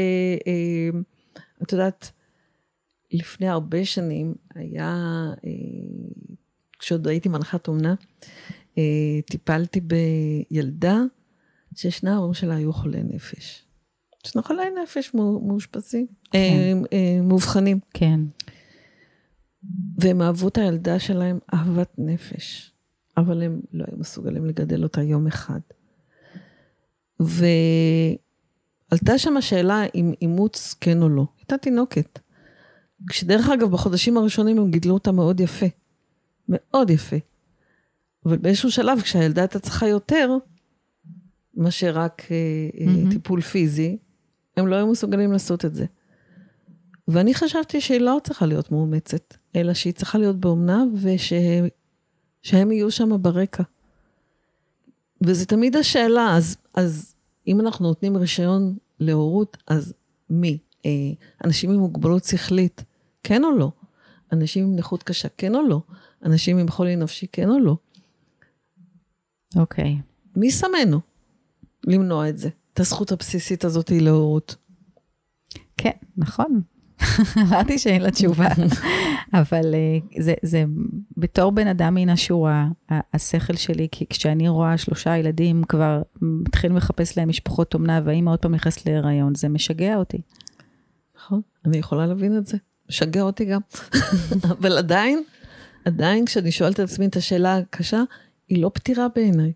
אה, 0.47 1.71
יודעת, 1.71 2.11
לפני 3.11 3.47
הרבה 3.47 3.85
שנים 3.85 4.35
היה, 4.55 4.95
אה, 5.45 5.51
כשעוד 6.79 7.07
הייתי 7.07 7.29
מנחת 7.29 7.67
אומנה, 7.67 7.95
טיפלתי 9.25 9.81
בילדה 9.81 10.99
ששני 11.75 12.09
ההורים 12.09 12.33
שלה 12.33 12.55
היו 12.55 12.73
חולי 12.73 13.03
נפש. 13.03 13.65
שני 14.27 14.41
חולי 14.41 14.63
נפש 14.83 15.13
מאושפזים, 15.13 16.07
כן. 16.31 16.77
מאובחנים. 17.23 17.79
כן. 17.93 18.19
והם 19.97 20.21
אהבו 20.21 20.47
את 20.47 20.57
הילדה 20.57 20.99
שלהם 20.99 21.39
אהבת 21.53 21.91
נפש, 21.97 22.71
אבל 23.17 23.43
הם 23.43 23.61
לא 23.73 23.85
היו 23.87 23.97
מסוגלים 23.97 24.45
לגדל 24.45 24.83
אותה 24.83 25.03
יום 25.03 25.27
אחד. 25.27 25.59
ועלתה 27.19 27.37
שם 29.17 29.37
השאלה 29.37 29.83
אם 29.95 30.13
אימוץ 30.21 30.75
כן 30.81 31.01
או 31.01 31.09
לא. 31.09 31.25
הייתה 31.39 31.57
תינוקת. 31.57 32.19
כשדרך 33.09 33.49
אגב, 33.49 33.71
בחודשים 33.71 34.17
הראשונים 34.17 34.57
הם 34.57 34.71
גידלו 34.71 34.93
אותה 34.93 35.11
מאוד 35.11 35.39
יפה. 35.39 35.65
מאוד 36.49 36.89
יפה. 36.89 37.15
אבל 38.25 38.37
באיזשהו 38.37 38.71
שלב, 38.71 39.01
כשהילדה 39.01 39.41
הייתה 39.41 39.59
צריכה 39.59 39.87
יותר, 39.87 40.37
מאשר 41.55 41.91
רק 41.95 42.21
mm-hmm. 42.21 43.11
טיפול 43.11 43.41
פיזי, 43.41 43.97
הם 44.57 44.67
לא 44.67 44.75
היו 44.75 44.87
מסוגלים 44.87 45.31
לעשות 45.31 45.65
את 45.65 45.75
זה. 45.75 45.85
ואני 47.07 47.33
חשבתי 47.33 47.81
שהיא 47.81 48.01
לא 48.01 48.17
צריכה 48.23 48.45
להיות 48.45 48.71
מאומצת, 48.71 49.33
אלא 49.55 49.73
שהיא 49.73 49.93
צריכה 49.93 50.17
להיות 50.17 50.35
באומנה 50.35 50.83
ושהם 50.95 51.67
וש... 52.43 52.53
יהיו 52.53 52.91
שם 52.91 53.21
ברקע. 53.21 53.63
וזה 55.21 55.45
תמיד 55.45 55.75
השאלה, 55.75 56.35
אז, 56.37 56.57
אז 56.73 57.15
אם 57.47 57.59
אנחנו 57.59 57.87
נותנים 57.87 58.17
רישיון 58.17 58.77
להורות, 58.99 59.57
אז 59.67 59.93
מי? 60.29 60.57
אה, 60.85 60.91
אנשים 61.45 61.71
עם 61.71 61.79
מוגבלות 61.79 62.23
שכלית, 62.23 62.83
כן 63.23 63.43
או 63.43 63.57
לא? 63.57 63.71
אנשים 64.31 64.65
עם 64.65 64.75
נכות 64.75 65.03
קשה, 65.03 65.27
כן 65.37 65.55
או 65.55 65.67
לא? 65.67 65.81
אנשים 66.25 66.57
עם 66.57 66.69
חולי 66.69 66.95
נפשי, 66.95 67.27
כן 67.31 67.49
או 67.49 67.59
לא? 67.59 67.75
אוקיי. 69.55 69.97
Okay. 69.99 70.11
מי 70.35 70.51
שמנו 70.51 70.99
למנוע 71.87 72.29
את 72.29 72.37
זה, 72.37 72.49
את 72.73 72.79
הזכות 72.79 73.11
הבסיסית 73.11 73.65
הזאת 73.65 73.91
להורות? 73.91 74.55
כן, 75.77 75.91
נכון. 76.17 76.61
אמרתי 77.41 77.79
שאין 77.79 78.01
לה 78.01 78.11
תשובה, 78.11 78.47
אבל 79.33 79.75
אה, 79.75 80.21
זה, 80.23 80.33
זה 80.43 80.63
בתור 81.17 81.51
בן 81.51 81.67
אדם 81.67 81.95
מן 81.95 82.09
השורה, 82.09 82.67
השכל 83.13 83.55
שלי, 83.55 83.87
כי 83.91 84.05
כשאני 84.09 84.49
רואה 84.49 84.77
שלושה 84.77 85.17
ילדים 85.17 85.63
כבר 85.63 86.01
מתחילים 86.21 86.77
לחפש 86.77 87.17
להם 87.17 87.29
משפחות 87.29 87.73
אומנה, 87.73 88.01
והאימא 88.03 88.31
עוד 88.31 88.39
פעם 88.39 88.55
נכנסת 88.55 88.85
להיריון, 88.85 89.35
זה 89.35 89.49
משגע 89.49 89.95
אותי. 89.95 90.21
נכון, 91.15 91.41
אני 91.65 91.77
יכולה 91.77 92.05
להבין 92.05 92.37
את 92.37 92.47
זה. 92.47 92.57
משגע 92.89 93.21
אותי 93.21 93.45
גם. 93.45 93.61
אבל 94.59 94.77
עדיין, 94.77 95.23
עדיין 95.85 96.25
כשאני 96.25 96.51
שואלת 96.51 96.79
את 96.79 96.79
עצמי 96.79 97.05
את 97.05 97.15
השאלה 97.15 97.57
הקשה, 97.57 98.03
היא 98.47 98.61
לא 98.61 98.71
פתירה 98.73 99.07
בעיניי. 99.15 99.53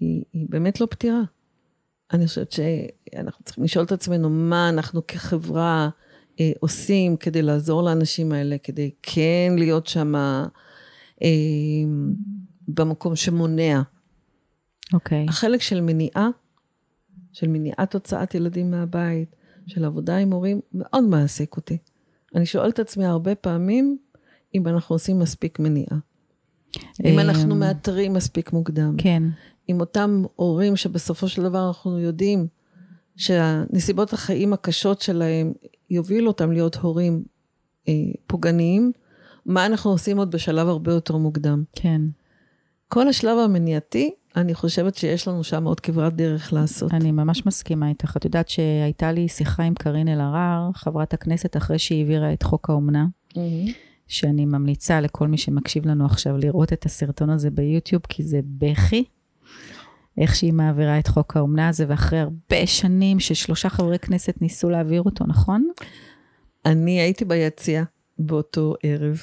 היא, 0.00 0.24
היא 0.32 0.46
באמת 0.48 0.80
לא 0.80 0.86
פתירה. 0.90 1.20
אני 2.12 2.26
חושבת 2.26 2.52
שאנחנו 2.52 3.44
צריכים 3.44 3.64
לשאול 3.64 3.84
את 3.84 3.92
עצמנו 3.92 4.30
מה 4.30 4.68
אנחנו 4.68 5.06
כחברה, 5.06 5.88
אה, 6.40 6.52
עושים 6.60 7.16
כדי 7.16 7.42
לעזור 7.42 7.82
לאנשים 7.82 8.32
האלה, 8.32 8.56
כדי 8.62 8.90
כן 9.02 9.52
להיות 9.58 9.86
שם 9.86 10.14
אה, 11.22 11.28
במקום 12.68 13.16
שמונע. 13.16 13.82
אוקיי. 14.92 15.26
Okay. 15.26 15.30
החלק 15.30 15.62
של 15.62 15.80
מניעה, 15.80 16.28
של 17.32 17.48
מניעת 17.48 17.94
הוצאת 17.94 18.34
ילדים 18.34 18.70
מהבית, 18.70 19.36
של 19.66 19.84
עבודה 19.84 20.16
עם 20.16 20.32
הורים, 20.32 20.60
מאוד 20.72 21.04
מעסיק 21.04 21.56
אותי. 21.56 21.78
אני 22.34 22.46
שואלת 22.46 22.74
את 22.74 22.78
עצמי 22.78 23.04
הרבה 23.04 23.34
פעמים 23.34 23.98
אם 24.54 24.68
אנחנו 24.68 24.94
עושים 24.94 25.18
מספיק 25.18 25.58
מניעה. 25.58 25.98
אם 27.04 27.18
אנחנו 27.18 27.54
אמ, 27.54 27.60
מאתרים 27.60 28.12
מספיק 28.12 28.52
מוקדם. 28.52 28.94
כן. 28.98 29.22
עם 29.68 29.80
אותם 29.80 30.22
הורים 30.36 30.76
שבסופו 30.76 31.28
של 31.28 31.42
דבר 31.42 31.68
אנחנו 31.68 31.98
יודעים 31.98 32.46
שהנסיבות 33.16 34.12
החיים 34.12 34.52
הקשות 34.52 35.00
שלהם 35.00 35.52
יובילו 35.90 36.28
אותם 36.28 36.52
להיות 36.52 36.74
הורים 36.76 37.24
אה, 37.88 37.92
פוגעניים, 38.26 38.92
מה 39.46 39.66
אנחנו 39.66 39.90
עושים 39.90 40.18
עוד 40.18 40.30
בשלב 40.30 40.68
הרבה 40.68 40.92
יותר 40.92 41.16
מוקדם. 41.16 41.64
כן. 41.72 42.00
כל 42.88 43.08
השלב 43.08 43.38
המניעתי, 43.38 44.10
אני 44.36 44.54
חושבת 44.54 44.94
שיש 44.94 45.28
לנו 45.28 45.44
שם 45.44 45.64
עוד 45.64 45.80
כברת 45.80 46.16
דרך 46.16 46.52
לעשות. 46.52 46.94
אני 46.94 47.12
ממש 47.12 47.46
מסכימה 47.46 47.88
איתך. 47.88 48.16
את 48.16 48.24
יודעת 48.24 48.48
שהייתה 48.48 49.12
לי 49.12 49.28
שיחה 49.28 49.62
עם 49.62 49.74
קארין 49.74 50.08
אלהרר, 50.08 50.70
חברת 50.74 51.14
הכנסת, 51.14 51.56
אחרי 51.56 51.78
שהיא 51.78 51.98
העבירה 52.02 52.32
את 52.32 52.42
חוק 52.42 52.70
האומנה, 52.70 53.06
mm-hmm. 53.30 53.70
שאני 54.08 54.44
ממליצה 54.44 55.00
לכל 55.00 55.28
מי 55.28 55.38
שמקשיב 55.38 55.86
לנו 55.86 56.06
עכשיו 56.06 56.36
לראות 56.38 56.72
את 56.72 56.86
הסרטון 56.86 57.30
הזה 57.30 57.50
ביוטיוב, 57.50 58.02
כי 58.08 58.22
זה 58.22 58.40
בכי. 58.58 59.04
איך 60.18 60.34
שהיא 60.34 60.52
מעבירה 60.52 60.98
את 60.98 61.06
חוק 61.06 61.36
האומנה 61.36 61.68
הזה, 61.68 61.84
ואחרי 61.88 62.18
הרבה 62.18 62.66
שנים 62.66 63.20
ששלושה 63.20 63.68
חברי 63.68 63.98
כנסת 63.98 64.34
ניסו 64.40 64.70
להעביר 64.70 65.02
אותו, 65.02 65.24
נכון? 65.26 65.68
אני 66.66 67.00
הייתי 67.00 67.24
ביציע 67.24 67.84
באותו 68.18 68.74
ערב, 68.82 69.20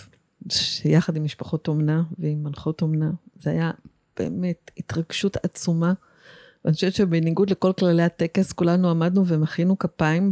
יחד 0.85 1.15
עם 1.15 1.23
משפחות 1.23 1.67
אומנה 1.67 2.03
ועם 2.19 2.43
מנחות 2.43 2.81
אומנה. 2.81 3.11
זה 3.39 3.49
היה 3.49 3.71
באמת 4.17 4.71
התרגשות 4.77 5.37
עצומה. 5.43 5.93
ואני 6.65 6.73
חושבת 6.73 6.93
שבניגוד 6.93 7.49
לכל 7.49 7.71
כללי 7.79 8.03
הטקס, 8.03 8.51
כולנו 8.51 8.89
עמדנו 8.89 9.27
ומחינו 9.27 9.79
כפיים, 9.79 10.31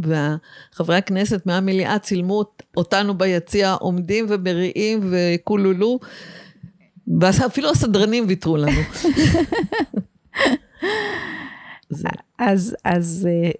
וחברי 0.72 0.96
הכנסת 0.96 1.46
מהמליאה 1.46 1.98
צילמו 1.98 2.44
אותנו 2.76 3.18
ביציע 3.18 3.72
עומדים 3.72 4.26
ומריעים 4.28 5.00
וקולולו, 5.10 5.98
ואפילו 7.20 7.70
הסדרנים 7.70 8.24
ויתרו 8.28 8.56
לנו. 8.56 8.80
אז, 12.44 12.76
אז, 12.84 13.28
אה, 13.30 13.50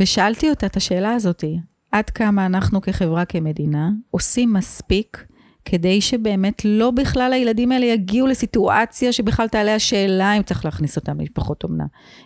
ושאלתי 0.00 0.50
אותה 0.50 0.66
את 0.66 0.76
השאלה 0.76 1.12
הזאת, 1.12 1.44
עד 1.92 2.10
כמה 2.10 2.46
אנחנו 2.46 2.80
כחברה, 2.80 3.24
כמדינה, 3.24 3.90
עושים 4.10 4.52
מספיק 4.52 5.26
כדי 5.64 6.00
שבאמת 6.00 6.64
לא 6.64 6.90
בכלל 6.90 7.32
הילדים 7.32 7.72
האלה 7.72 7.86
יגיעו 7.86 8.26
לסיטואציה 8.26 9.12
שבכלל 9.12 9.48
תעלה 9.48 9.74
השאלה 9.74 10.32
אם 10.32 10.42
צריך 10.42 10.64
להכניס 10.64 10.96
אותם 10.96 11.20
למשפחות 11.20 11.64
אומנה. 11.64 11.84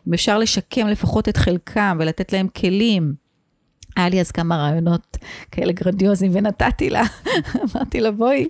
אם 0.09 0.15
אפשר 0.15 0.39
לשקם 0.39 0.87
לפחות 0.87 1.29
את 1.29 1.37
חלקם 1.37 1.97
ולתת 2.01 2.33
להם 2.33 2.49
כלים. 2.49 3.15
היה 3.97 4.09
לי 4.09 4.21
אז 4.21 4.31
כמה 4.31 4.57
רעיונות 4.57 5.17
כאלה 5.51 5.73
גרנדיוזיים, 5.73 6.31
ונתתי 6.35 6.91
לה, 6.91 7.03
אמרתי 7.75 8.01
לה, 8.01 8.11
בואי, 8.11 8.49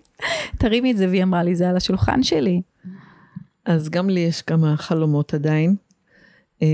תרימי 0.58 0.92
את 0.92 0.96
זה, 0.96 1.08
והיא 1.08 1.22
אמרה 1.22 1.42
לי, 1.42 1.56
זה 1.56 1.68
על 1.68 1.76
השולחן 1.76 2.22
שלי. 2.22 2.62
אז 3.64 3.88
גם 3.88 4.10
לי 4.10 4.20
יש 4.20 4.42
כמה 4.42 4.76
חלומות 4.76 5.34
עדיין. 5.34 5.76
אה, 6.62 6.66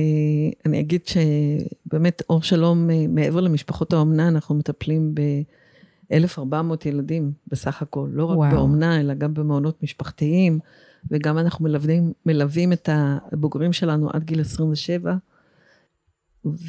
אני 0.67 0.81
אגיד 0.81 1.01
שבאמת, 1.07 2.23
אור 2.31 2.43
שלום, 2.43 2.91
אה, 2.91 3.07
מעבר 3.09 3.41
למשפחות 3.41 3.93
האומנה, 3.93 4.29
אנחנו 4.29 4.55
מטפלים 4.55 5.15
ב-1,400 5.15 6.89
ילדים 6.89 7.33
בסך 7.47 7.83
הכל. 7.83 8.09
לא 8.13 8.25
רק 8.25 8.39
וואו. 8.39 8.51
באומנה, 8.51 9.01
אלא 9.01 9.15
גם 9.15 9.35
במעונות 9.35 9.83
משפחתיים, 9.83 10.59
וגם 11.11 11.39
אנחנו 11.39 11.65
מלווים, 11.65 12.13
מלווים 12.27 12.73
את 12.73 12.89
הבוגרים 12.93 13.73
שלנו 13.73 14.11
עד 14.11 14.25
גיל 14.25 14.41
27. 14.41 15.17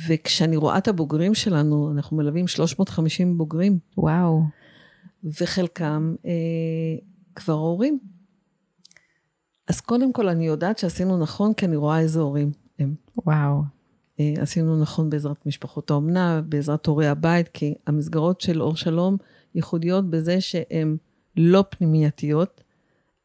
וכשאני 0.07 0.57
רואה 0.57 0.77
את 0.77 0.87
הבוגרים 0.87 1.33
שלנו, 1.33 1.91
אנחנו 1.91 2.17
מלווים 2.17 2.47
350 2.47 3.37
בוגרים. 3.37 3.79
וואו. 3.97 4.43
וחלקם 5.23 6.15
אה, 6.25 6.31
כבר 7.35 7.53
הורים. 7.53 7.99
אז 9.67 9.81
קודם 9.81 10.13
כל, 10.13 10.29
אני 10.29 10.47
יודעת 10.47 10.77
שעשינו 10.77 11.17
נכון, 11.17 11.53
כי 11.53 11.65
אני 11.65 11.75
רואה 11.75 11.99
איזה 11.99 12.19
הורים. 12.19 12.51
וואו. 13.25 13.61
אה, 14.19 14.33
עשינו 14.41 14.81
נכון 14.81 15.09
בעזרת 15.09 15.45
משפחות 15.45 15.89
האומנה, 15.91 16.41
בעזרת 16.41 16.85
הורי 16.85 17.07
הבית, 17.07 17.47
כי 17.47 17.73
המסגרות 17.87 18.41
של 18.41 18.61
אור 18.61 18.75
שלום 18.75 19.17
ייחודיות 19.55 20.09
בזה 20.09 20.41
שהן 20.41 20.97
לא 21.37 21.63
פנימייתיות, 21.69 22.63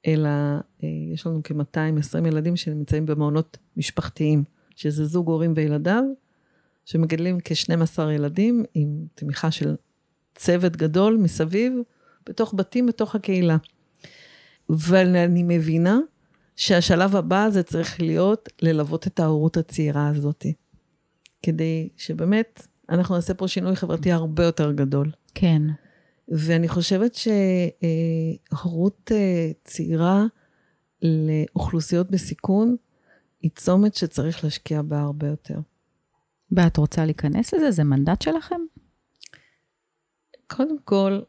אלא 0.06 0.28
אה, 0.28 0.88
יש 1.14 1.26
לנו 1.26 1.40
כ-220 1.44 2.26
ילדים 2.26 2.56
שנמצאים 2.56 3.06
במעונות 3.06 3.58
משפחתיים, 3.76 4.44
שזה 4.76 5.04
זוג 5.04 5.28
הורים 5.28 5.52
וילדיו, 5.56 6.02
שמגדלים 6.84 7.38
כ-12 7.44 8.02
ילדים 8.02 8.64
עם 8.74 9.06
תמיכה 9.14 9.50
של 9.50 9.76
צוות 10.34 10.76
גדול 10.76 11.16
מסביב, 11.16 11.72
בתוך 12.26 12.54
בתים, 12.56 12.86
בתוך 12.86 13.14
הקהילה. 13.14 13.56
ואני 14.68 15.42
מבינה 15.42 15.98
שהשלב 16.56 17.16
הבא 17.16 17.50
זה 17.50 17.62
צריך 17.62 18.00
להיות 18.00 18.48
ללוות 18.62 19.06
את 19.06 19.20
ההורות 19.20 19.56
הצעירה 19.56 20.08
הזאת, 20.08 20.46
כדי 21.42 21.88
שבאמת 21.96 22.66
אנחנו 22.88 23.14
נעשה 23.14 23.34
פה 23.34 23.48
שינוי 23.48 23.76
חברתי 23.76 24.12
הרבה 24.12 24.44
יותר 24.44 24.72
גדול. 24.72 25.10
כן. 25.34 25.62
ואני 26.28 26.68
חושבת 26.68 27.16
שהורות 28.50 29.12
אה, 29.14 29.50
צעירה 29.64 30.24
לאוכלוסיות 31.02 32.10
בסיכון 32.10 32.76
היא 33.40 33.50
צומת 33.56 33.94
שצריך 33.94 34.44
להשקיע 34.44 34.82
בה 34.82 35.00
הרבה 35.00 35.26
יותר. 35.26 35.58
ואת 36.52 36.76
רוצה 36.76 37.04
להיכנס 37.04 37.54
לזה? 37.54 37.70
זה 37.70 37.84
מנדט 37.84 38.22
שלכם? 38.22 38.60
קודם 40.46 40.76
כל, 40.84 41.20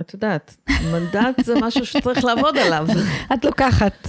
את 0.00 0.14
יודעת, 0.14 0.56
מנדט 0.92 1.44
זה 1.44 1.54
משהו 1.60 1.86
שצריך 1.86 2.24
לעבוד 2.24 2.56
עליו. 2.58 2.86
את 3.34 3.44
לוקחת. 3.44 4.08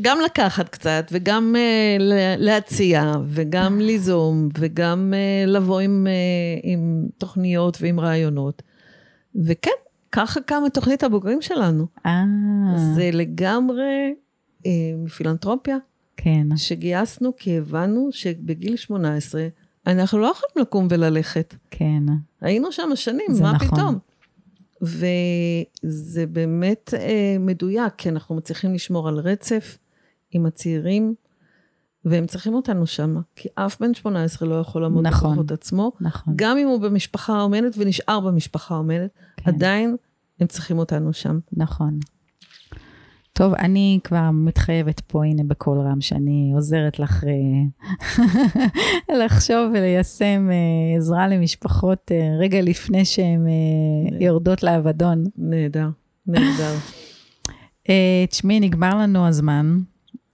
גם 0.00 0.18
לקחת 0.24 0.68
קצת, 0.68 1.08
וגם 1.12 1.54
uh, 1.56 2.02
להציע, 2.38 3.12
וגם 3.26 3.80
ליזום, 3.80 4.48
וגם 4.58 5.14
uh, 5.14 5.50
לבוא 5.50 5.80
עם, 5.80 6.06
uh, 6.06 6.60
עם 6.62 7.06
תוכניות 7.18 7.78
ועם 7.80 8.00
רעיונות. 8.00 8.62
וכן, 9.34 9.70
ככה 10.12 10.40
קמה 10.40 10.70
תוכנית 10.70 11.02
הבוגרים 11.02 11.42
שלנו. 11.42 11.86
אה. 12.06 12.24
זה 12.94 13.10
לגמרי 13.12 14.14
uh, 14.62 14.66
מפילנטרופיה. 14.98 15.76
כן. 16.16 16.56
שגייסנו 16.56 17.36
כי 17.36 17.58
הבנו 17.58 18.08
שבגיל 18.12 18.76
18, 18.76 19.46
אנחנו 19.86 20.18
לא 20.18 20.26
יכולים 20.26 20.54
לקום 20.56 20.86
וללכת. 20.90 21.54
כן. 21.70 22.02
היינו 22.40 22.72
שם 22.72 22.90
שנים, 22.94 23.26
מה 23.42 23.52
נכון. 23.52 23.68
פתאום? 23.68 23.98
וזה 24.82 26.26
באמת 26.26 26.94
אה, 26.94 27.36
מדויק, 27.40 27.94
כי 27.98 28.08
אנחנו 28.08 28.34
מצליחים 28.34 28.74
לשמור 28.74 29.08
על 29.08 29.18
רצף 29.18 29.78
עם 30.30 30.46
הצעירים, 30.46 31.14
והם 32.04 32.26
צריכים 32.26 32.54
אותנו 32.54 32.86
שם, 32.86 33.16
כי 33.36 33.48
אף 33.54 33.80
בן 33.80 33.94
18 33.94 34.48
לא 34.48 34.54
יכול 34.54 34.82
לעמוד 34.82 35.06
נכון, 35.06 35.30
בכוחות 35.30 35.50
עצמו. 35.50 35.92
נכון. 36.00 36.34
גם 36.36 36.58
אם 36.58 36.66
הוא 36.68 36.80
במשפחה 36.80 37.40
אומנת 37.40 37.74
ונשאר 37.78 38.20
במשפחה 38.20 38.76
אומנת, 38.76 39.10
כן. 39.36 39.50
עדיין 39.50 39.96
הם 40.40 40.46
צריכים 40.46 40.78
אותנו 40.78 41.12
שם. 41.12 41.38
נכון. 41.52 41.98
טוב, 43.42 43.54
אני 43.54 43.98
כבר 44.04 44.30
מתחייבת 44.32 45.00
פה, 45.00 45.24
הנה 45.24 45.42
בקול 45.46 45.78
רם, 45.80 46.00
שאני 46.00 46.52
עוזרת 46.54 46.98
לך 46.98 47.24
אה, 47.24 49.16
לחשוב 49.24 49.70
וליישם 49.74 50.48
אה, 50.50 50.96
עזרה 50.96 51.28
למשפחות 51.28 52.12
אה, 52.12 52.36
רגע 52.40 52.60
לפני 52.60 53.04
שהן 53.04 53.46
יורדות 54.20 54.62
לאבדון. 54.62 55.24
נהדר, 55.38 55.88
נהדר. 56.26 56.74
תשמעי, 58.30 58.60
נגמר 58.60 58.98
לנו 58.98 59.26
הזמן, 59.26 59.78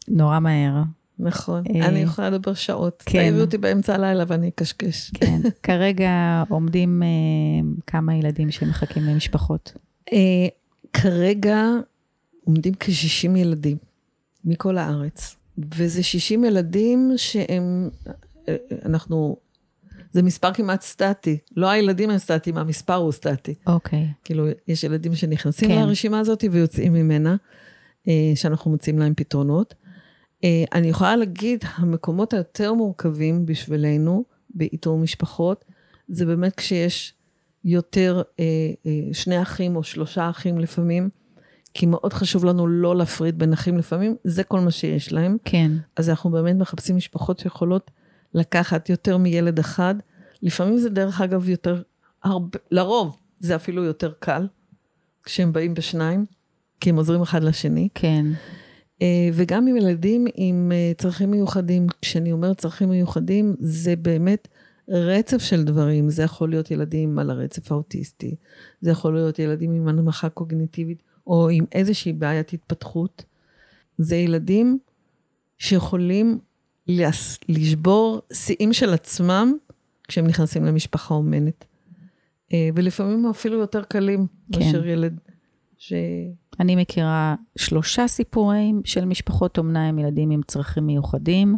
נורא 0.09 0.39
מהר. 0.39 0.83
נכון, 1.19 1.63
אני 1.83 1.99
יכולה 1.99 2.31
לדבר 2.31 2.55
שעות. 2.55 3.03
כן. 3.07 3.19
תעיבי 3.19 3.41
אותי 3.41 3.59
באמצע 3.59 3.95
הלילה 3.95 4.25
ואני 4.27 4.49
אקשקש. 4.49 5.11
כן, 5.11 5.41
כרגע 5.63 6.43
עומדים 6.49 7.03
כמה 7.87 8.15
ילדים 8.15 8.51
שמחכים 8.51 9.03
למשפחות. 9.03 9.73
כרגע 10.93 11.63
עומדים 12.49 12.75
כ-60 12.81 13.39
ילדים 13.39 13.77
מכל 14.45 14.79
הארץ, 14.79 15.37
וזה 15.75 16.03
60 16.03 16.45
ילדים 16.45 17.13
שהם, 17.17 17.91
אנחנו, 18.85 19.37
זה 20.13 20.23
מספר 20.23 20.53
כמעט 20.53 20.83
סטטי. 20.83 21.39
לא 21.57 21.71
הילדים 21.71 22.11
הם 22.11 22.19
סטטיים, 22.19 22.59
המספר 22.59 22.95
הוא 22.95 23.13
סטטי. 23.13 23.55
אוקיי. 23.67 23.99
Okay. 23.99 24.25
כאילו, 24.25 24.47
יש 24.69 24.85
ילדים 24.85 25.15
שנכנסים 25.15 25.69
כן. 25.69 25.79
לרשימה 25.79 26.19
הזאת 26.21 26.45
ויוצאים 26.53 26.93
ממנה, 26.93 27.37
אה, 28.09 28.33
שאנחנו 28.35 28.71
מוצאים 28.71 28.99
להם 28.99 29.15
פתרונות. 29.17 29.75
אה, 30.45 30.65
אני 30.75 30.89
יכולה 30.89 31.17
להגיד, 31.17 31.65
המקומות 31.75 32.33
היותר 32.33 32.73
מורכבים 32.75 33.47
בשבילנו, 33.47 34.25
באיתור 34.51 34.99
משפחות, 34.99 35.65
זה 36.09 36.27
באמת 36.27 36.55
כשיש 36.55 37.15
יותר, 37.65 38.23
אה, 38.41 38.45
שני 39.13 39.43
אחים 39.43 39.77
או 39.77 39.83
שלושה 39.83 40.31
אחים 40.31 40.59
לפעמים, 40.59 41.09
כי 41.75 41.87
מאוד 41.87 42.13
חשוב 42.13 42.45
לנו 42.45 42.67
לא 42.67 42.97
להפריד 42.97 43.39
בין 43.39 43.53
אחים 43.53 43.79
לפעמים, 43.79 44.17
זה 44.25 44.45
כל 44.45 44.61
מה 44.61 44.71
שיש 44.71 45.13
להם. 45.13 45.37
כן. 45.45 45.73
אז 45.97 46.11
אנחנו 46.11 46.31
באמת 46.31 46.57
מחפשים 46.57 46.97
משפחות 46.97 47.39
שיכולות 47.39 47.91
לקחת 48.35 48.89
יותר 48.89 49.17
מילד 49.17 49.59
אחד. 49.59 49.95
לפעמים 50.43 50.79
זה 50.79 50.91
דרך 50.91 51.21
אגב 51.21 51.49
יותר, 51.49 51.83
הרבה, 52.25 52.59
לרוב 52.71 53.17
זה 53.41 53.57
אפילו 53.57 53.85
יותר 53.85 54.13
קל, 54.19 54.47
כשהם 55.25 55.53
באים 55.53 55.75
בשניים, 55.75 56.25
כי 56.81 56.91
הם 56.91 56.97
עוזרים 56.97 57.23
אחד 57.23 57.45
לשני. 57.45 57.89
כן. 57.95 58.27
אה, 59.03 59.29
וגם 59.33 59.67
עם 59.67 59.77
ילדים 59.77 60.27
עם 60.35 60.73
אה, 60.75 60.93
צרכים 60.99 61.31
מיוחדים, 61.31 61.87
כשאני 62.03 62.33
אומרת 62.33 62.59
צרכים 62.59 62.89
מיוחדים, 62.89 63.55
זה 63.61 63.97
באמת 63.97 64.49
רצף 64.89 65.39
של 65.39 65.65
דברים. 65.65 66.11
זה 66.11 66.23
יכול 66.23 66.51
להיות 66.51 66.71
ילדים 66.71 67.19
על 67.19 67.31
הרצף 67.31 67.73
האוטיסטי, 67.73 68.35
זה 68.81 68.91
יכול 68.91 69.15
להיות 69.15 69.39
ילדים 69.39 69.73
עם 69.73 69.89
הנמכה 69.89 70.29
קוגניטיבית, 70.29 71.03
או 71.29 71.49
עם 71.49 71.65
איזושהי 71.73 72.13
בעיית 72.13 72.53
התפתחות, 72.53 73.25
זה 73.99 74.17
ילדים 74.17 74.79
שיכולים 75.59 76.39
לשבור 77.49 78.21
שיאים 78.33 78.73
של 78.73 78.95
עצמם 78.95 79.53
כשהם 80.09 80.27
נכנסים 80.27 80.65
למשפחה 80.65 81.15
אומנת. 81.15 81.65
אה, 82.53 82.69
ולפעמים 82.75 83.27
אפילו 83.27 83.59
יותר 83.59 83.83
קלים 83.83 84.27
כן. 84.53 84.61
מאשר 84.61 84.87
ילד 84.87 85.21
ש... 85.79 85.93
אני 86.61 86.77
מכירה 86.77 87.35
שלושה 87.59 88.09
סיפורים 88.09 88.81
של 88.85 89.05
משפחות 89.05 89.59
אומנה 89.59 89.89
עם 89.89 89.99
ילדים 89.99 90.31
עם 90.31 90.41
צרכים 90.47 90.87
מיוחדים, 90.87 91.57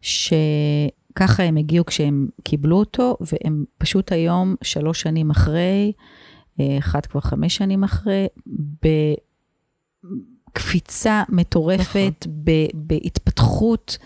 שככה 0.00 1.42
הם 1.42 1.56
הגיעו 1.56 1.84
כשהם 1.84 2.28
קיבלו 2.42 2.76
אותו, 2.76 3.16
והם 3.20 3.64
פשוט 3.78 4.12
היום, 4.12 4.54
שלוש 4.62 5.00
שנים 5.00 5.30
אחרי, 5.30 5.92
אחת 6.78 7.06
כבר 7.06 7.20
חמש 7.20 7.56
שנים 7.56 7.84
אחרי, 7.84 8.26
בקפיצה 10.50 11.22
מטורפת, 11.28 12.26
נכון. 12.26 12.32
בהתפתחות 12.74 13.98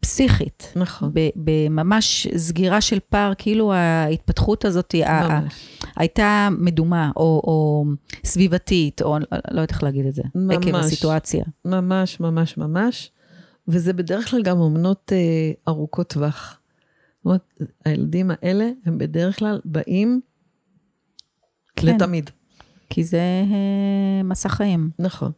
פסיכית. 0.00 0.72
נכון. 0.76 1.12
בממש 1.36 2.26
סגירה 2.36 2.80
של 2.80 2.98
פער, 3.08 3.32
כאילו 3.38 3.72
ההתפתחות 3.72 4.64
הזאת 4.64 4.94
ממש. 4.94 5.78
הייתה 5.96 6.48
מדומה, 6.58 7.10
או, 7.16 7.22
או 7.44 7.84
סביבתית, 8.24 9.02
או 9.02 9.18
לא 9.18 9.26
יודעת 9.50 9.70
איך 9.70 9.82
להגיד 9.82 10.06
את 10.06 10.14
זה, 10.14 10.22
ממש, 10.34 10.56
עקב 10.56 10.76
הסיטואציה. 10.76 11.44
ממש, 11.64 12.20
ממש, 12.20 12.56
ממש. 12.58 13.10
וזה 13.68 13.92
בדרך 13.92 14.30
כלל 14.30 14.42
גם 14.42 14.58
אומנות 14.58 15.12
אה, 15.12 15.52
ארוכות 15.68 16.08
טווח. 16.08 16.58
זאת 17.18 17.24
אומרת, 17.24 17.62
הילדים 17.84 18.30
האלה, 18.30 18.70
הם 18.84 18.98
בדרך 18.98 19.38
כלל 19.38 19.60
באים 19.64 20.20
כן. 21.82 21.94
לתמיד. 21.94 22.30
כי 22.90 23.04
זה 23.04 23.20
אה, 23.50 24.22
מסע 24.22 24.48
חיים. 24.48 24.90
נכון, 24.98 25.32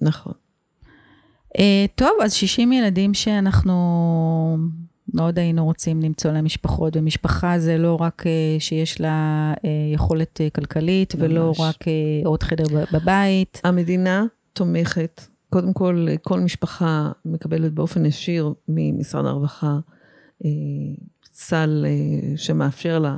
נכון. 0.00 0.32
אה, 1.58 1.84
טוב, 1.94 2.10
אז 2.22 2.32
60 2.32 2.72
ילדים 2.72 3.14
שאנחנו 3.14 4.58
מאוד 5.14 5.38
היינו 5.38 5.64
רוצים 5.64 6.02
למצוא 6.02 6.30
להם 6.30 6.44
משפחות, 6.44 6.96
ומשפחה 6.96 7.58
זה 7.58 7.78
לא 7.78 7.96
רק 8.00 8.24
אה, 8.26 8.56
שיש 8.58 9.00
לה 9.00 9.52
אה, 9.64 9.70
יכולת 9.94 10.40
אה, 10.40 10.50
כלכלית, 10.50 11.14
ולא 11.18 11.46
ממש. 11.46 11.60
רק 11.60 11.88
אה, 11.88 11.92
עוד 12.24 12.42
חדר 12.42 12.64
בבית. 12.92 13.60
המדינה 13.64 14.24
תומכת, 14.52 15.20
קודם 15.50 15.72
כל, 15.72 16.06
כל 16.22 16.40
משפחה 16.40 17.10
מקבלת 17.24 17.72
באופן 17.72 18.06
ישיר 18.06 18.54
ממשרד 18.68 19.26
הרווחה 19.26 19.78
סל 21.32 21.86
שמאפשר 22.36 22.98
לה 22.98 23.16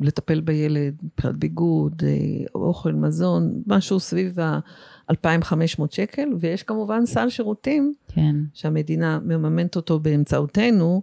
לטפל 0.00 0.40
בילד 0.40 0.94
מבחינת 1.02 1.36
ביגוד, 1.36 2.02
אה, 2.06 2.44
אוכל, 2.54 2.92
מזון, 2.92 3.62
משהו 3.66 4.00
סביב 4.00 4.40
ה-2,500 4.40 5.82
שקל, 5.90 6.28
ויש 6.40 6.62
כמובן 6.62 7.06
סל 7.06 7.28
שירותים 7.28 7.94
כן, 8.08 8.36
שהמדינה 8.54 9.18
מממנת 9.24 9.76
אותו 9.76 10.00
באמצעותנו, 10.00 11.02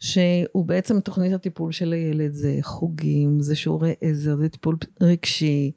שהוא 0.00 0.64
בעצם 0.66 1.00
תוכנית 1.00 1.32
הטיפול 1.32 1.72
של 1.72 1.92
הילד, 1.92 2.32
זה 2.32 2.58
חוגים, 2.60 3.40
זה 3.40 3.56
שיעורי 3.56 3.94
עזר, 4.00 4.36
זה 4.36 4.48
טיפול 4.48 4.76
רגשי, 5.00 5.72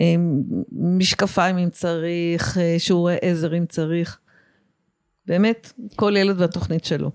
אמ, 0.00 0.42
משקפיים 0.72 1.58
אם 1.58 1.70
צריך, 1.70 2.58
אה, 2.58 2.74
שיעורי 2.78 3.16
עזר 3.22 3.56
אם 3.56 3.66
צריך. 3.66 4.18
באמת, 5.26 5.72
כל 5.96 6.14
ילד 6.16 6.40
והתוכנית 6.40 6.84
שלו. 6.84 7.10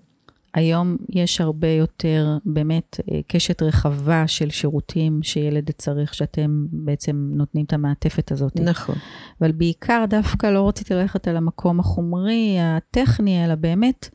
היום 0.56 0.98
יש 1.10 1.42
הרבה 1.42 1.68
יותר 1.68 2.38
באמת 2.46 3.00
אה, 3.12 3.20
קשת 3.28 3.62
רחבה 3.62 4.28
של 4.28 4.50
שירותים 4.50 5.24
שילד 5.24 5.72
צריך, 5.78 6.14
שאתם 6.14 6.66
בעצם 6.72 7.30
נותנים 7.34 7.66
את 7.66 7.74
המעטפת 7.74 8.32
הזאת. 8.32 8.60
נכון. 8.60 8.96
אבל 9.42 9.52
בעיקר 9.52 10.06
דווקא 10.10 10.48
לא 10.48 10.68
רציתי 10.68 10.94
ללכת 10.94 11.28
על 11.28 11.38
המקום 11.38 11.80
החומרי, 11.80 12.58
הטכני, 12.60 13.46
אלא 13.46 13.56
באמת 13.56 14.10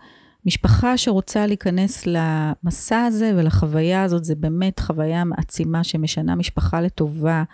משפחה 0.47 0.97
שרוצה 0.97 1.47
להיכנס 1.47 2.07
למסע 2.07 3.01
הזה 3.01 3.33
ולחוויה 3.37 4.03
הזאת, 4.03 4.25
זה 4.25 4.35
באמת 4.35 4.81
חוויה 4.81 5.25
מעצימה 5.25 5.85
שמשנה 5.85 6.35
משפחה 6.35 6.81
לטובה. 6.81 7.45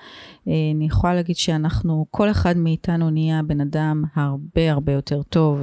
אה, 0.49 0.53
אני 0.75 0.87
יכולה 0.87 1.15
להגיד 1.15 1.37
שאנחנו, 1.37 2.07
כל 2.11 2.31
אחד 2.31 2.57
מאיתנו 2.57 3.11
נהיה 3.11 3.43
בן 3.43 3.61
אדם 3.61 4.05
הרבה 4.15 4.73
הרבה 4.73 4.93
יותר 4.93 5.23
טוב. 5.23 5.61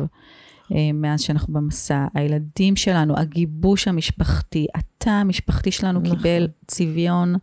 אה, 0.72 0.92
מאז 0.94 1.22
שאנחנו 1.22 1.54
במסע, 1.54 2.06
הילדים 2.14 2.76
שלנו, 2.76 3.18
הגיבוש 3.18 3.88
המשפחתי, 3.88 4.68
התא 4.76 5.10
המשפחתי 5.10 5.72
שלנו 5.72 6.00
נכון. 6.00 6.18
קיבל 6.18 6.48
צביון 6.68 7.36